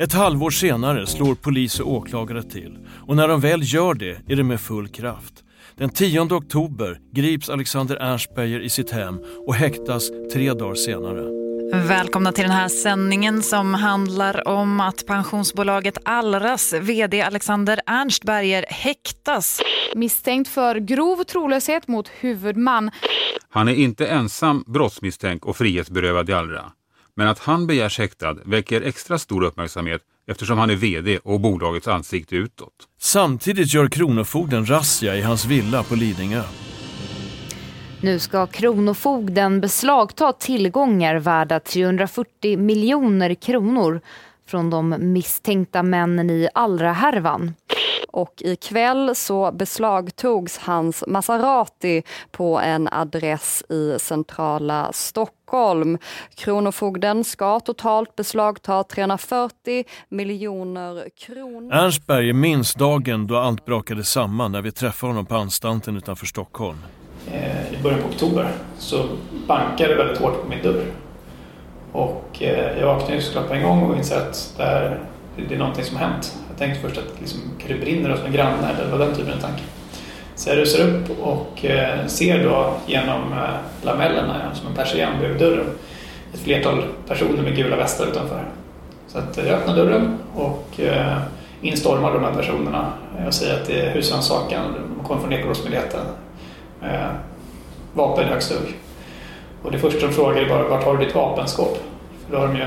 [0.00, 4.36] Ett halvår senare slår polis och åklagare till och när de väl gör det är
[4.36, 5.44] det med full kraft.
[5.76, 11.37] Den 10 oktober grips Alexander Ernstberger i sitt hem och häktas tre dagar senare.
[11.72, 19.60] Välkomna till den här sändningen som handlar om att pensionsbolaget Allras vd Alexander Ernstberger häktas.
[19.94, 22.90] Misstänkt för grov trolöshet mot huvudman.
[23.48, 26.72] Han är inte ensam brottsmisstänkt och frihetsberövad i Allra.
[27.16, 31.88] Men att han begärs häktad väcker extra stor uppmärksamhet eftersom han är VD och bolagets
[31.88, 32.74] ansikte utåt.
[33.00, 36.42] Samtidigt gör Kronofogden razzia i hans villa på Lidingö.
[38.00, 44.00] Nu ska Kronofogden beslagta tillgångar värda 340 miljoner kronor
[44.46, 47.54] från de misstänkta männen i Allra-härvan.
[48.08, 55.98] Och ikväll så beslagtogs hans Maserati på en adress i centrala Stockholm.
[56.34, 61.72] Kronofogden ska totalt beslagta 340 miljoner kronor.
[61.72, 66.78] Ernstberger minns dagen då allt brakade samman när vi träffade honom på anstalten utanför Stockholm.
[67.32, 69.04] Eh, I början på oktober så
[69.46, 70.84] bankade det väldigt hårt på min dörr.
[71.92, 74.98] Och eh, jag vaknade ju såklart på en gång och insåg att det, här,
[75.48, 76.36] det är någonting som har hänt.
[76.48, 79.40] Jag tänkte först att liksom, det brinner hos en granne eller vad den typen av
[79.40, 79.62] tanke.
[80.34, 83.34] Så jag rusar upp och eh, ser då genom
[83.82, 85.66] lamellerna som en persienn bredvid dörren
[86.34, 88.44] ett flertal personer med gula västar utanför.
[89.08, 90.80] Så att jag öppnar dörren och
[91.62, 92.92] instormar de här personerna
[93.26, 94.62] och säger att det är husrannsakan.
[94.98, 96.00] De kommer från Ekobrottsmyndigheten.
[96.82, 97.10] Eh,
[97.94, 98.40] vapen.
[99.62, 101.78] Och det första de frågade var vart har du ditt vapenskåp?
[102.26, 102.66] För då har de ju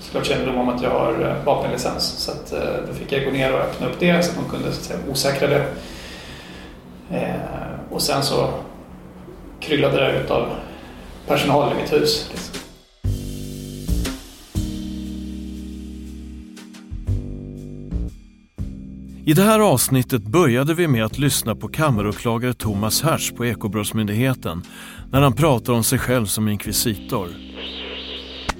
[0.00, 2.04] såklart kännedom om att jag har eh, vapenlicens.
[2.04, 4.50] Så att, eh, då fick jag gå ner och öppna upp det så att de
[4.50, 5.64] kunde så att säga, osäkra det.
[7.10, 8.48] Eh, och sen så
[9.60, 10.48] kryllade det ut av
[11.26, 12.28] personal i mitt hus.
[12.30, 12.57] Liksom.
[19.28, 24.62] I det här avsnittet började vi med att lyssna på kammaråklagare Thomas Hertz på Ekobrottsmyndigheten
[25.10, 27.28] när han pratar om sig själv som inkvisitor.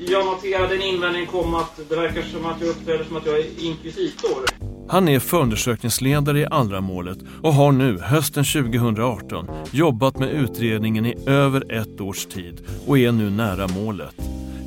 [0.08, 3.38] Jag noterade en invändning kom att det verkar som att jag uppträder som att jag
[3.38, 4.44] är inkvisitor.
[4.88, 11.72] Han är förundersökningsledare i Allra-målet och har nu, hösten 2018, jobbat med utredningen i över
[11.72, 14.14] ett års tid och är nu nära målet.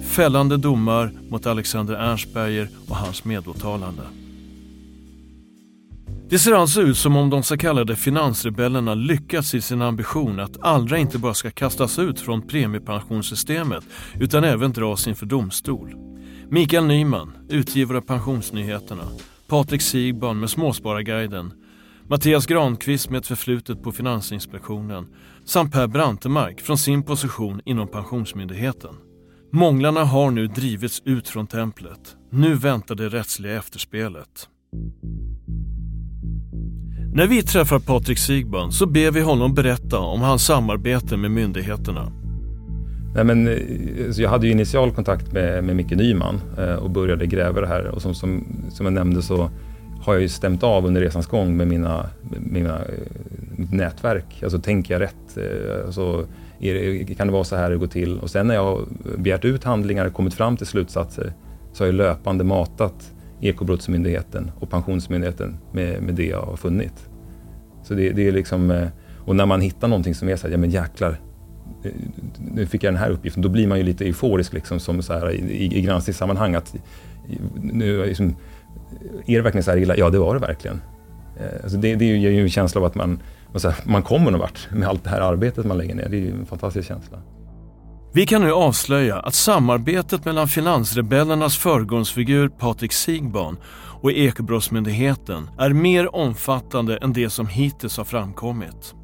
[0.09, 4.03] Fällande domar mot Alexander Ernstberger och hans medåtalande.
[6.31, 10.61] Det ser alltså ut som om de så kallade finansrebellerna lyckats i sin ambition att
[10.61, 13.83] Allra inte bara ska kastas ut från premiepensionssystemet
[14.19, 15.95] utan även dras inför domstol.
[16.49, 19.03] Mikael Nyman, utgivare av Pensionsnyheterna,
[19.47, 21.53] Patrik Sigban med Småspararguiden,
[22.07, 25.07] Mattias Granqvist med ett förflutet på Finansinspektionen
[25.45, 28.95] samt Per Brantemark från sin position inom Pensionsmyndigheten.
[29.51, 32.15] Månglarna har nu drivits ut från templet.
[32.29, 34.47] Nu väntar det rättsliga efterspelet.
[37.13, 42.11] När vi träffar Patrik Sigbön så ber vi honom berätta om hans samarbete med myndigheterna.
[43.15, 43.53] Nej, men, eh,
[44.17, 47.87] jag hade ju initial kontakt med, med Micke Nyman eh, och började gräva det här.
[47.87, 49.49] Och som, som, som jag nämnde så
[50.01, 52.09] har jag ju stämt av under resans gång med mina,
[52.39, 52.85] mina eh,
[53.55, 54.43] mitt nätverk.
[54.43, 55.37] Alltså tänker jag rätt?
[55.85, 56.27] Alltså,
[56.59, 58.19] det, kan det vara så här det går till?
[58.19, 58.85] Och sen när jag har
[59.17, 61.33] begärt ut handlingar och kommit fram till slutsatser
[61.73, 63.11] så har jag löpande matat
[63.41, 67.09] Ekobrottsmyndigheten och Pensionsmyndigheten med, med det jag har funnit.
[67.83, 68.87] Så det, det är liksom, eh,
[69.17, 71.19] och när man hittar någonting som är så här, ja men jäklar,
[71.83, 71.91] eh,
[72.53, 75.13] nu fick jag den här uppgiften, då blir man ju lite euforisk liksom som så
[75.13, 76.55] här, i, i granskningssammanhang.
[76.55, 76.75] Att,
[77.61, 78.35] nu, liksom,
[79.25, 79.97] är det verkligen så här illa?
[79.97, 80.81] Ja, det var det verkligen.
[81.39, 83.19] Eh, alltså det, det ger ju en känsla av att man,
[83.83, 86.09] man kommer någon vart med allt det här arbetet man lägger ner.
[86.09, 87.17] Det är ju en fantastisk känsla.
[88.13, 93.57] Vi kan nu avslöja att samarbetet mellan finansrebellernas förgrundsfigur Patrik Sigban
[94.01, 98.95] och Ekobrottsmyndigheten är mer omfattande än det som hittills har framkommit.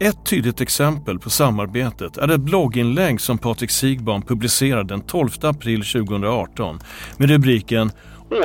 [0.00, 5.84] Ett tydligt exempel på samarbetet är ett blogginlägg som Patrik Sigban publicerade den 12 april
[5.84, 6.80] 2018
[7.18, 7.90] med rubriken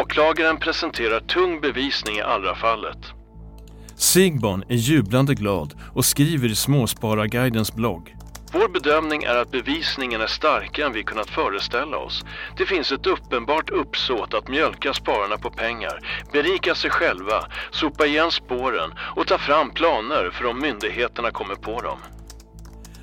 [0.01, 2.97] “Åklagaren presenterar tung bevisning i Allra-fallet”.
[3.95, 8.16] Sigban är jublande glad och skriver i Småspararguidens blogg
[8.53, 12.25] vår bedömning är att bevisningen är starkare än vi kunnat föreställa oss.
[12.57, 15.99] Det finns ett uppenbart uppsåt att mjölka spararna på pengar,
[16.31, 21.81] berika sig själva, sopa igen spåren och ta fram planer för om myndigheterna kommer på
[21.81, 21.99] dem.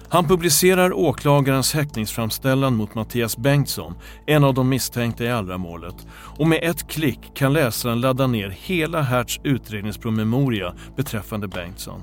[0.09, 3.95] Han publicerar åklagarens häktningsframställan mot Mattias Bengtsson,
[4.27, 5.95] en av de misstänkta i Allra-målet.
[6.39, 12.01] Och med ett klick kan läsaren ladda ner hela Hertz utredningspromemoria beträffande Bengtsson.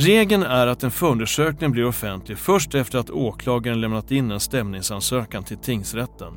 [0.00, 5.44] Regeln är att en förundersökning blir offentlig först efter att åklagaren lämnat in en stämningsansökan
[5.44, 6.32] till tingsrätten.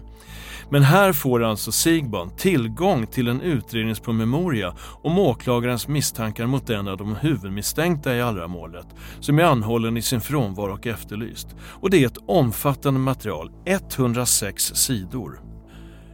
[0.69, 6.97] Men här får alltså Sigban tillgång till en utredningspromemoria om åklagarens misstankar mot en av
[6.97, 8.87] de huvudmisstänkta i Allra-målet
[9.19, 11.47] som är anhållen i sin frånvaro och efterlyst.
[11.61, 15.41] Och det är ett omfattande material, 106 sidor.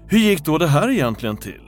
[0.08, 1.67] Hur gick då det här egentligen till?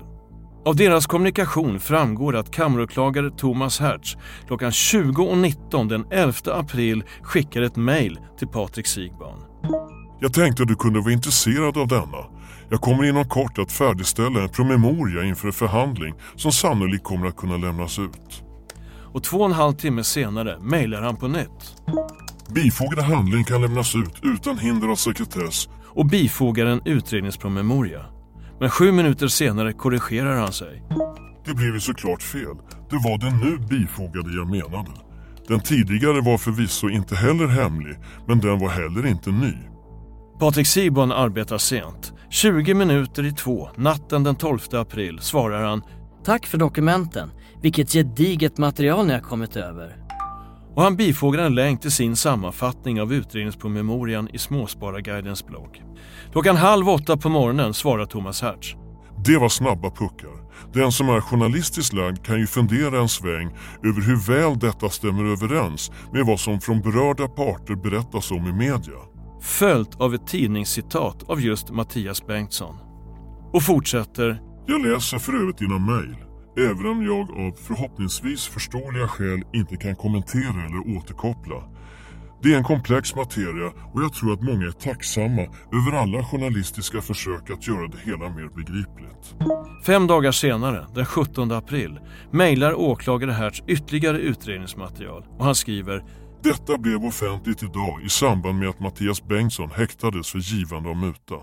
[0.65, 7.75] Av deras kommunikation framgår att kammaråklagare Thomas Hertz klockan 20.19 den 11 april skickar ett
[7.75, 9.39] mejl till Patrik Sigban.
[10.19, 12.25] Jag tänkte att du kunde vara intresserad av denna.
[12.69, 17.37] Jag kommer inom kort att färdigställa en promemoria inför en förhandling som sannolikt kommer att
[17.37, 18.43] kunna lämnas ut.
[19.13, 21.75] Och två och en halv timme senare mejlar han på nytt.
[22.49, 25.69] Bifogade handling kan lämnas ut utan hinder av sekretess.
[25.85, 28.05] Och bifogar en utredningspromemoria.
[28.59, 30.83] Men sju minuter senare korrigerar han sig.
[31.45, 32.55] Det blev ju såklart fel.
[32.89, 34.91] Det var den nu bifogade jag menade.
[35.47, 37.97] Den tidigare var förvisso inte heller hemlig,
[38.27, 39.53] men den var heller inte ny.
[40.39, 42.13] Patrik Sibon arbetar sent.
[42.29, 45.81] 20 minuter i två, natten den 12 april, svarar han
[46.25, 47.31] Tack för dokumenten.
[47.61, 49.95] Vilket gediget material ni har kommit över.
[50.75, 55.83] Och han bifogar en länk till sin sammanfattning av utredningspromemorian i Småspararguidens blogg.
[56.31, 58.75] Klockan halv åtta på morgonen svarar Thomas Hertz.
[59.25, 60.49] Det var snabba puckar.
[60.73, 63.47] Den som är journalistiskt lagd kan ju fundera en sväng
[63.83, 68.53] över hur väl detta stämmer överens med vad som från berörda parter berättas om i
[68.53, 68.99] media.
[69.41, 72.75] Följt av ett tidningscitat av just Mattias Bengtsson.
[73.53, 74.41] Och fortsätter.
[74.67, 76.28] Jag läser för övrigt dina mejl.
[76.57, 81.63] Även om jag av förhoppningsvis förståeliga skäl inte kan kommentera eller återkoppla.
[82.43, 87.01] Det är en komplex materia och jag tror att många är tacksamma över alla journalistiska
[87.01, 89.35] försök att göra det hela mer begripligt.
[89.85, 91.99] Fem dagar senare, den 17 april,
[92.31, 96.03] mejlar åklagare Hertz ytterligare utredningsmaterial och han skriver
[96.43, 101.35] Detta blev offentligt idag i samband med att Mattias Bengtsson häktades för givande av muta.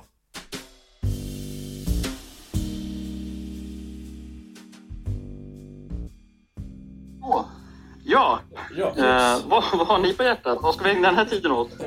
[8.08, 8.40] Ja,
[8.76, 10.58] ja eh, vad, vad har ni på hjärtat?
[10.62, 11.70] Vad ska vi ägna den här tiden åt?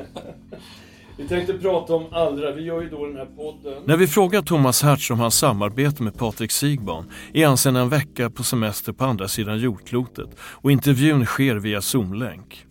[1.16, 3.82] Vi tänkte prata om Allra, vi gör ju då den här podden.
[3.84, 7.88] När vi frågar Thomas Hertz om hans samarbete med Patrik Sigban är han sedan en
[7.88, 12.66] vecka på semester på andra sidan jordklotet och intervjun sker via Zoom-länk.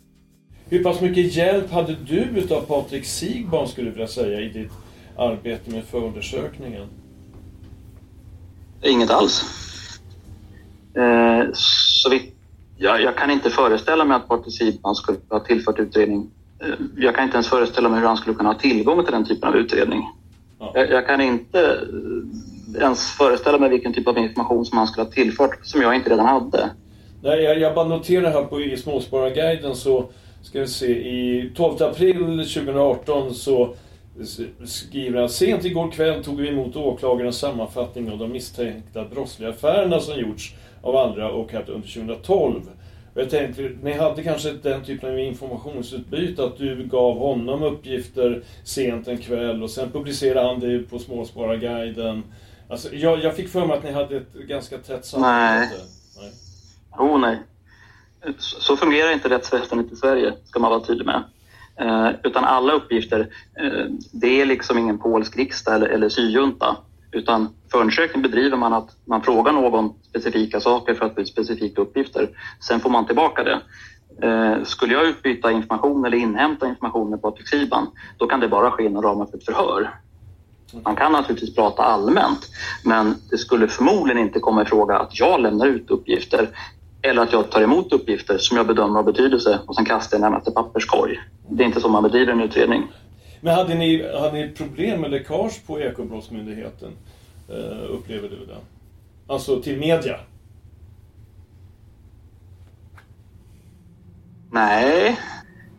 [0.70, 4.72] Hur pass mycket hjälp hade du utav Patrik Sigban skulle du vilja säga i ditt
[5.18, 6.88] arbete med förundersökningen?
[8.84, 9.44] Inget alls.
[10.96, 12.32] Eh, så vi,
[12.80, 16.32] ja, jag kan inte föreställa mig att Patrik Sigban skulle ha tillfört utredning.
[16.62, 16.68] Eh,
[16.98, 19.50] jag kan inte ens föreställa mig hur han skulle kunna ha tillgång till den typen
[19.50, 20.10] av utredning.
[20.60, 20.72] Ja.
[20.76, 21.62] Jag, jag, kan inte
[22.76, 25.96] eh, ens föreställa mig vilken typ av information som han skulle ha tillfört som jag
[25.96, 26.70] inte redan hade.
[27.24, 30.10] Nej, jag, jag bara noterar här på i Småspararguiden så
[30.42, 33.76] ska vi se i 12 april 2018 så
[34.66, 40.00] skriver han sent igår kväll tog vi emot åklagarens sammanfattning av de misstänkta brottsliga affärerna
[40.00, 42.62] som gjorts av andra och här under 2012.
[43.14, 48.44] Och jag tänkte, ni hade kanske den typen av informationsutbyte att du gav honom uppgifter
[48.64, 52.24] sent en kväll och sen publicerade han det på Småspararguiden.
[52.70, 55.76] Alltså, jag, jag fick för mig att ni hade ett ganska tätt samarbete.
[56.20, 56.32] Nej.
[56.98, 57.40] Oh nej.
[58.38, 61.24] Så så fungerar inte rättsväsendet i Sverige, ska man vara tydlig med.
[61.80, 63.20] Eh, utan alla uppgifter,
[63.56, 66.78] eh, det är liksom ingen polsk riksdag eller, eller syjunta.
[67.12, 71.82] Utan förundersökning bedriver man att man frågar någon specifika saker för att få ut specifika
[71.82, 72.30] uppgifter.
[72.68, 73.62] Sen får man tillbaka det.
[74.28, 77.48] Eh, skulle jag utbyta information eller inhämta information med Patrik
[78.18, 80.00] då kan det bara ske inom ramen för ett förhör.
[80.84, 82.40] Man kan naturligtvis prata allmänt,
[82.84, 86.50] men det skulle förmodligen inte komma i fråga att jag lämnar ut uppgifter
[87.02, 90.22] eller att jag tar emot uppgifter som jag bedömer har betydelse och sen kastar jag
[90.22, 91.20] närmast i papperskorg.
[91.50, 92.88] Det är inte så man bedriver en utredning.
[93.42, 96.92] Men hade ni, hade ni problem med läckage på Ekobrottsmyndigheten?
[97.50, 98.58] Uh, upplever du det?
[99.28, 100.20] Alltså till media?
[104.52, 105.20] Nej,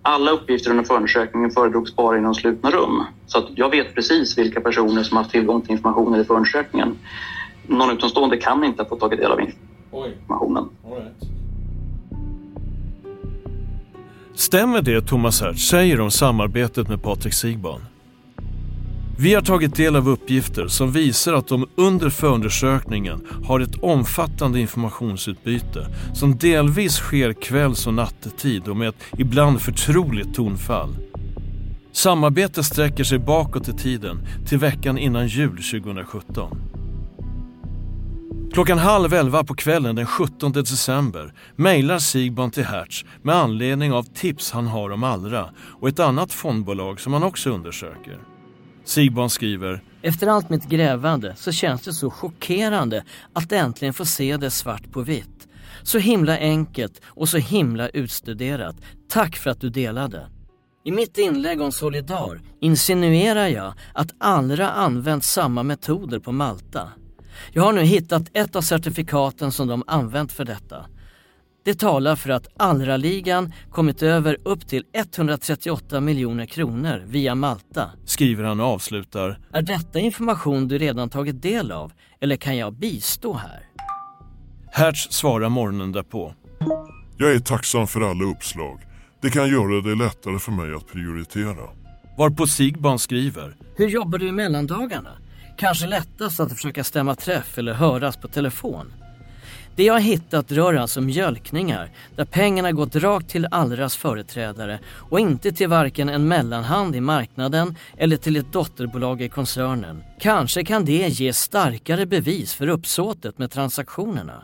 [0.02, 3.04] alla uppgifter under förundersökningen föredrogs bara inom slutna rum.
[3.26, 6.98] Så jag vet precis vilka personer som har haft tillgång till informationen i förundersökningen.
[7.66, 10.68] Någon utomstående kan inte ha fått tagit del av informationen.
[10.84, 11.29] All right.
[14.40, 17.80] Stämmer det Thomas Hertz säger om samarbetet med Patrik Sigban?
[19.18, 24.60] Vi har tagit del av uppgifter som visar att de under förundersökningen har ett omfattande
[24.60, 30.96] informationsutbyte som delvis sker kvälls och nattetid och med ett ibland förtroligt tonfall.
[31.92, 34.18] Samarbetet sträcker sig bakåt i tiden
[34.48, 36.69] till veckan innan jul 2017.
[38.52, 44.02] Klockan halv elva på kvällen den 17 december mejlar Sigban till Hertz med anledning av
[44.02, 48.18] tips han har om Allra och ett annat fondbolag som han också undersöker.
[48.84, 54.36] Sigban skriver Efter allt mitt grävande så känns det så chockerande att äntligen få se
[54.36, 55.48] det svart på vitt.
[55.82, 58.76] Så himla enkelt och så himla utstuderat.
[59.08, 60.26] Tack för att du delade.
[60.84, 66.88] I mitt inlägg om Solidar insinuerar jag att Allra använt samma metoder på Malta.
[67.52, 70.86] Jag har nu hittat ett av certifikaten som de använt för detta.
[71.64, 77.90] Det talar för att Allra-ligan kommit över upp till 138 miljoner kronor via Malta.
[78.04, 79.38] Skriver han och avslutar.
[79.52, 83.62] Är detta information du redan tagit del av eller kan jag bistå här?
[84.72, 86.34] Hertz svarar morgonen därpå.
[87.16, 88.80] Jag är tacksam för alla uppslag.
[89.22, 91.68] Det kan göra det lättare för mig att prioritera.
[92.18, 93.56] Varpå Sigban skriver.
[93.76, 95.10] Hur jobbar du i mellandagarna?
[95.60, 98.92] Kanske lättast att försöka stämma träff eller höras på telefon.
[99.76, 104.78] Det jag hittat rör alltså mjölkningar där pengarna gått rakt till Allras företrädare
[105.10, 110.02] och inte till varken en mellanhand i marknaden eller till ett dotterbolag i koncernen.
[110.20, 114.42] Kanske kan det ge starkare bevis för uppsåtet med transaktionerna.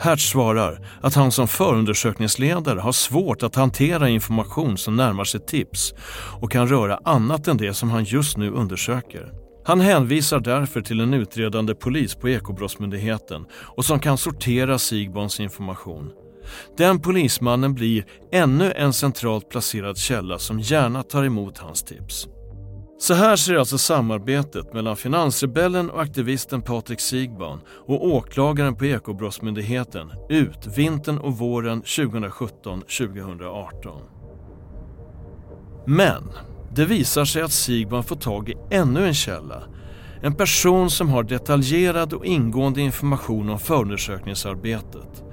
[0.00, 5.94] Hertz svarar att han som förundersökningsledare har svårt att hantera information som närmar sig tips
[6.40, 9.47] och kan röra annat än det som han just nu undersöker.
[9.68, 16.10] Han hänvisar därför till en utredande polis på Ekobrottsmyndigheten och som kan sortera Sigborns information.
[16.76, 22.26] Den polismannen blir ännu en centralt placerad källa som gärna tar emot hans tips.
[22.98, 30.10] Så här ser alltså samarbetet mellan finansrebellen och aktivisten Patrik Sigban och åklagaren på Ekobrottsmyndigheten
[30.28, 34.00] ut vintern och våren 2017-2018.
[35.86, 36.22] Men
[36.78, 39.62] det visar sig att Sigman får tag i ännu en källa.
[40.22, 45.24] En person som har detaljerad och ingående information om förundersökningsarbetet.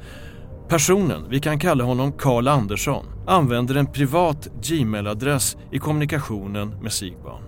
[0.69, 7.44] Personen, vi kan kalla honom Karl Andersson, använder en privat Gmail-adress i kommunikationen med Sigban.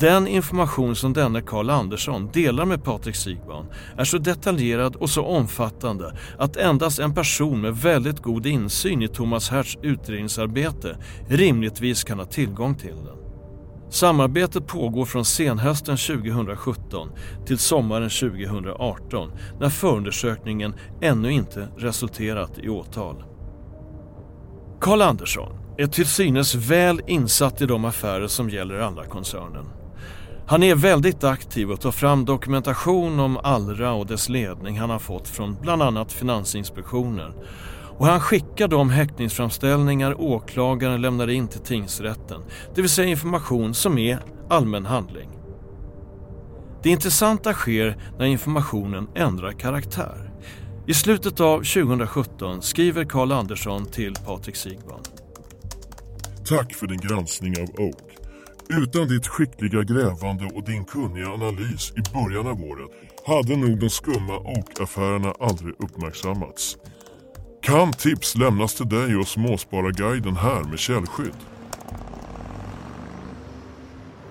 [0.00, 5.24] Den information som denne Karl Andersson delar med Patrik Sigban är så detaljerad och så
[5.24, 10.96] omfattande att endast en person med väldigt god insyn i Thomas Hertz utredningsarbete
[11.28, 13.16] rimligtvis kan ha tillgång till den.
[13.90, 17.08] Samarbetet pågår från senhösten 2017
[17.46, 19.30] till sommaren 2018
[19.60, 23.24] när förundersökningen ännu inte resulterat i åtal.
[24.80, 29.77] Karl Andersson är till synes väl insatt i de affärer som gäller Allra-koncernen.
[30.50, 34.98] Han är väldigt aktiv och tar fram dokumentation om Allra och dess ledning han har
[34.98, 37.32] fått från bland annat Finansinspektionen.
[37.98, 42.40] Och han skickar de häktningsframställningar åklagaren lämnar in till tingsrätten,
[42.74, 44.18] det vill säga information som är
[44.50, 45.30] allmän handling.
[46.82, 50.30] Det intressanta sker när informationen ändrar karaktär.
[50.86, 55.00] I slutet av 2017 skriver Karl Andersson till Patrik Sigban.
[56.48, 58.17] Tack för din granskning av Oak.
[58.70, 62.90] Utan ditt skickliga grävande och din kunniga analys i början av året
[63.26, 66.76] hade nog de skumma Oak-affärerna aldrig uppmärksammats.
[67.62, 71.36] Kan tips lämnas till dig och Småspararguiden här med källskydd?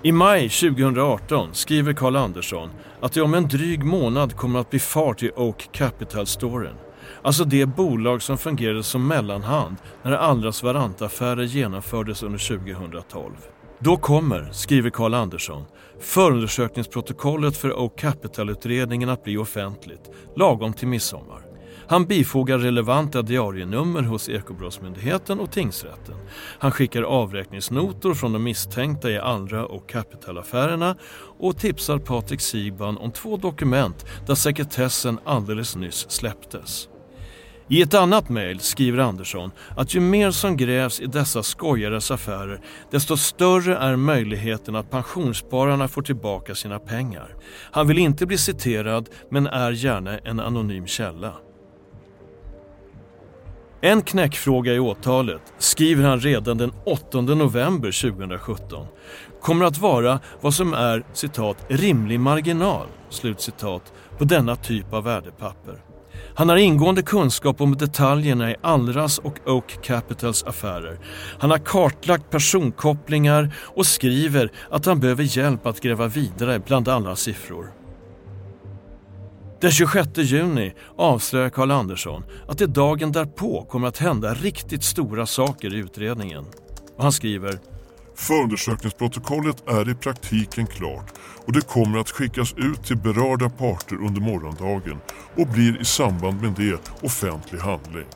[0.02, 2.70] I maj 2018 skriver Karl Andersson
[3.00, 6.74] att det om en dryg månad kommer att bli fart i Oak Capital-storen.
[7.22, 13.32] Alltså det bolag som fungerade som mellanhand när Allras varantaffärer genomfördes under 2012.
[13.80, 15.64] Då kommer, skriver Karl Andersson,
[16.00, 21.42] förundersökningsprotokollet för Oak Capital-utredningen att bli offentligt, lagom till midsommar.
[21.88, 26.14] Han bifogar relevanta diarienummer hos Ekobrottsmyndigheten och tingsrätten.
[26.58, 30.96] Han skickar avräkningsnotor från de misstänkta i Allra och Capitalaffärerna
[31.38, 36.88] och tipsar Patrik Siban om två dokument där sekretessen alldeles nyss släpptes.
[37.70, 42.60] I ett annat mejl skriver Andersson att ju mer som grävs i dessa skojares affärer
[42.90, 47.34] desto större är möjligheten att pensionsspararna får tillbaka sina pengar.
[47.72, 51.32] Han vill inte bli citerad men är gärna en anonym källa.
[53.80, 58.86] En knäckfråga i åtalet, skriver han redan den 8 november 2017,
[59.40, 65.87] kommer att vara vad som är citat ”rimlig marginal” slutcitat, på denna typ av värdepapper.
[66.38, 70.98] Han har ingående kunskap om detaljerna i Allras och Oak Capitals affärer.
[71.38, 77.16] Han har kartlagt personkopplingar och skriver att han behöver hjälp att gräva vidare bland alla
[77.16, 77.72] siffror.
[79.60, 85.26] Den 26 juni avslöjar Karl Andersson att det dagen därpå kommer att hända riktigt stora
[85.26, 86.44] saker i utredningen.
[86.96, 87.58] Och han skriver
[88.18, 91.12] Förundersökningsprotokollet är i praktiken klart
[91.46, 94.98] och det kommer att skickas ut till berörda parter under morgondagen
[95.36, 98.06] och blir i samband med det offentlig handling.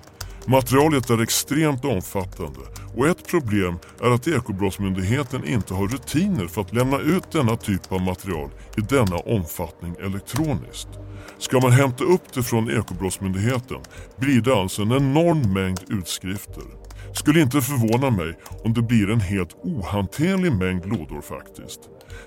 [0.46, 2.60] Materialet är extremt omfattande
[2.96, 7.92] och ett problem är att Ekobrottsmyndigheten inte har rutiner för att lämna ut denna typ
[7.92, 10.88] av material i denna omfattning elektroniskt.
[11.38, 13.78] Ska man hämta upp det från Ekobrottsmyndigheten
[14.16, 16.81] blir det alltså en enorm mängd utskrifter.
[17.12, 21.80] Skulle inte förvåna mig om det blir en helt ohanterlig mängd lådor faktiskt.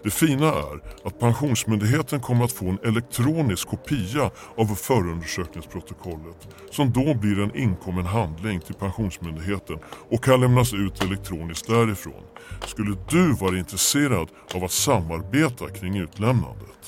[0.03, 7.13] Det fina är att Pensionsmyndigheten kommer att få en elektronisk kopia av förundersökningsprotokollet som då
[7.13, 9.79] blir en inkommen handling till Pensionsmyndigheten
[10.09, 12.23] och kan lämnas ut elektroniskt därifrån.
[12.65, 16.84] Skulle du vara intresserad av att samarbeta kring utlämnandet?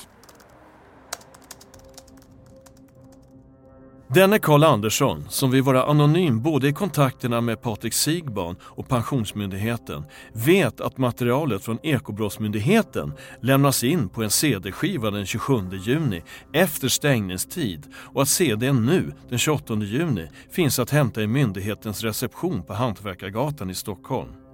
[4.10, 10.04] Denne Karl Andersson, som vill vara anonym både i kontakterna med Patrik Sigban och Pensionsmyndigheten,
[10.32, 17.86] vet att materialet från Ekobrottsmyndigheten lämnas in på en CD-skiva den 27 juni efter stängningstid
[17.96, 23.70] och att CDn nu, den 28 juni, finns att hämta i myndighetens reception på Hantverkargatan
[23.70, 24.47] i Stockholm.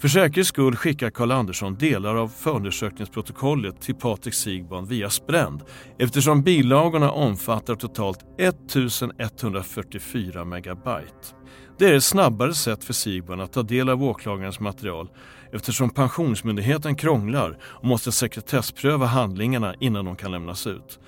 [0.00, 5.62] För säkerhets skull skickar Karl Andersson delar av förundersökningsprotokollet till Patrik Sigban via Spränd
[5.98, 11.34] eftersom bilagorna omfattar totalt 1144 megabyte.
[11.78, 15.08] Det är ett snabbare sätt för Sigban att ta del av åklagarens material
[15.52, 20.98] eftersom Pensionsmyndigheten krånglar och måste sekretesspröva handlingarna innan de kan lämnas ut.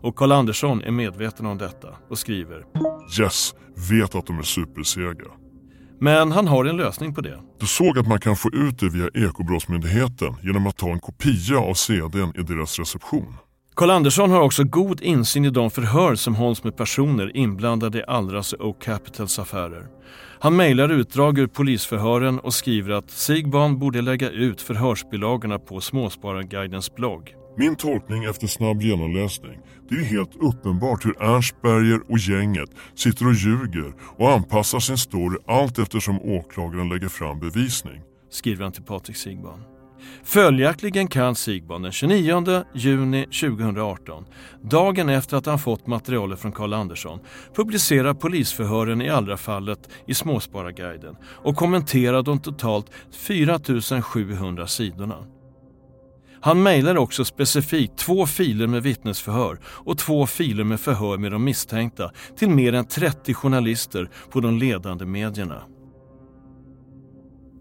[0.00, 2.64] Och Karl Andersson är medveten om detta och skriver
[3.20, 3.54] Yes,
[3.90, 5.43] vet att de är supersega.
[6.04, 7.38] Men han har en lösning på det.
[7.60, 11.58] Du såg att man kan få ut det via Ekobrottsmyndigheten genom att ta en kopia
[11.58, 13.36] av CDn i deras reception.
[13.74, 18.04] Karl Andersson har också god insyn i de förhör som hålls med personer inblandade i
[18.06, 19.86] Allras och Capitals affärer.
[20.40, 26.94] Han mejlar utdrag ur polisförhören och skriver att Sigban borde lägga ut förhörsbilagorna på Småspararguidens
[26.94, 27.34] blogg.
[27.56, 33.34] Min tolkning efter snabb genomläsning, det är helt uppenbart hur Ernstberger och gänget sitter och
[33.34, 38.00] ljuger och anpassar sin story allt eftersom åklagaren lägger fram bevisning.
[38.30, 39.60] Skriver han till Patrik Sigban.
[40.22, 44.24] Följaktligen kan Sigban den 29 juni 2018,
[44.62, 47.18] dagen efter att han fått materialet från Karl Andersson,
[47.54, 55.16] publicera polisförhören i Allra-fallet i Småspararguiden och kommentera de totalt 4700 sidorna.
[56.44, 61.44] Han mejlar också specifikt två filer med vittnesförhör och två filer med förhör med de
[61.44, 65.62] misstänkta till mer än 30 journalister på de ledande medierna.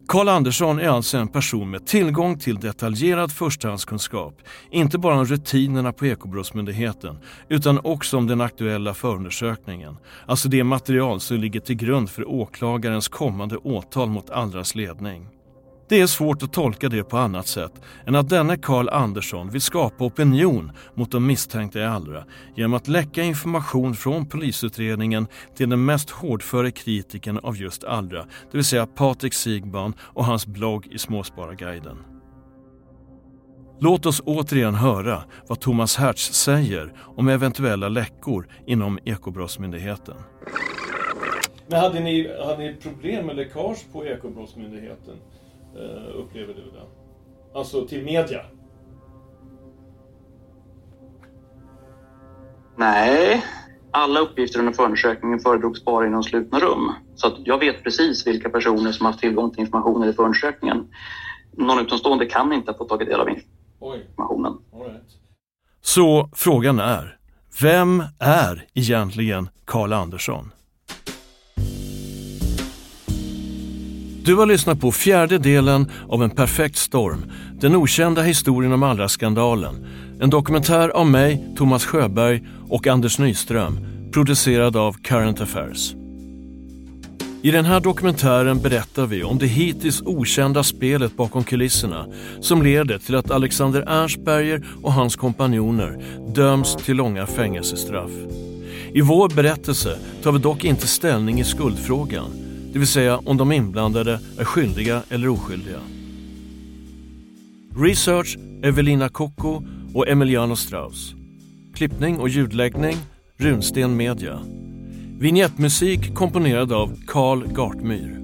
[0.08, 5.94] Karl Andersson är alltså en person med tillgång till detaljerad förstahandskunskap, inte bara om rutinerna
[5.94, 7.18] på Ekobrottsmyndigheten
[7.50, 13.08] utan också om den aktuella förundersökningen, alltså det material som ligger till grund för åklagarens
[13.08, 15.33] kommande åtal mot Allras ledning.
[15.94, 19.62] Det är svårt att tolka det på annat sätt än att denne Karl Andersson vill
[19.62, 22.24] skapa opinion mot de misstänkta i Allra
[22.56, 28.20] genom att läcka information från polisutredningen till den mest hårdföre kritiken av just Allra,
[28.52, 31.98] det vill säga Patrik Sigban och hans blogg i Småspararguiden.
[33.80, 40.16] Låt oss återigen höra vad Thomas Hertz säger om eventuella läckor inom Ekobrottsmyndigheten.
[41.68, 45.16] Men hade ni, hade ni problem med läckage på Ekobrottsmyndigheten?
[45.76, 46.88] Uh, upplever du det?
[47.60, 48.42] Alltså till media?
[52.78, 53.44] Nej,
[53.92, 56.92] alla uppgifter under förundersökningen föredrogs bara inom slutna rum.
[57.16, 60.88] Så att jag vet precis vilka personer som haft tillgång till informationen i förundersökningen.
[61.58, 64.54] Någon utomstående kan inte ha fått tagit del av informationen.
[64.74, 65.04] Right.
[65.82, 67.18] Så frågan är,
[67.62, 70.52] vem är egentligen Karl Andersson?
[74.26, 77.26] Du har lyssnat på fjärde delen av En perfekt storm,
[77.60, 79.88] den okända historien om Allra-skandalen.
[80.20, 83.80] En dokumentär av mig, Thomas Sjöberg och Anders Nyström,
[84.14, 85.94] producerad av Current Affairs.
[87.42, 92.06] I den här dokumentären berättar vi om det hittills okända spelet bakom kulisserna
[92.42, 96.04] som leder till att Alexander Ernstberger och hans kompanjoner
[96.36, 98.12] döms till långa fängelsestraff.
[98.94, 102.43] I vår berättelse tar vi dock inte ställning i skuldfrågan
[102.74, 105.80] det vill säga om de inblandade är skyldiga eller oskyldiga.
[107.78, 109.64] Research Evelina Kocko
[109.94, 111.14] och Emiliano Strauss.
[111.76, 112.96] Klippning och ljudläggning
[113.38, 114.40] Runsten Media.
[115.20, 118.20] Vignettmusik komponerad av Carl Gartmyr.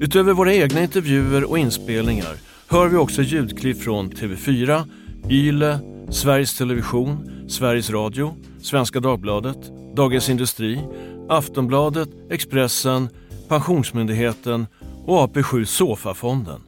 [0.00, 2.36] Utöver våra egna intervjuer och inspelningar
[2.68, 4.82] hör vi också ljudklipp från TV4,
[5.30, 5.78] Yle,
[6.10, 9.58] Sveriges Television, Sveriges Radio, Svenska Dagbladet,
[9.96, 10.80] Dagens Industri,
[11.28, 13.08] Aftonbladet, Expressen,
[13.48, 14.66] Pensionsmyndigheten
[15.06, 16.62] och AP7 Sofa-fonden.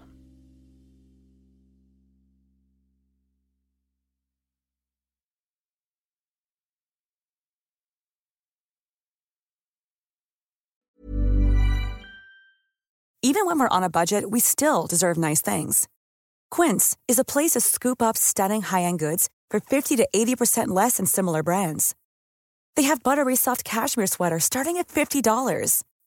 [13.20, 15.86] Even when we're on a budget, we still deserve nice things.
[16.50, 20.96] Quince is a place to scoop up stunning high-end goods for 50 to 80% less
[20.96, 21.94] than similar brands.
[22.74, 25.82] They have buttery soft cashmere sweaters starting at $50,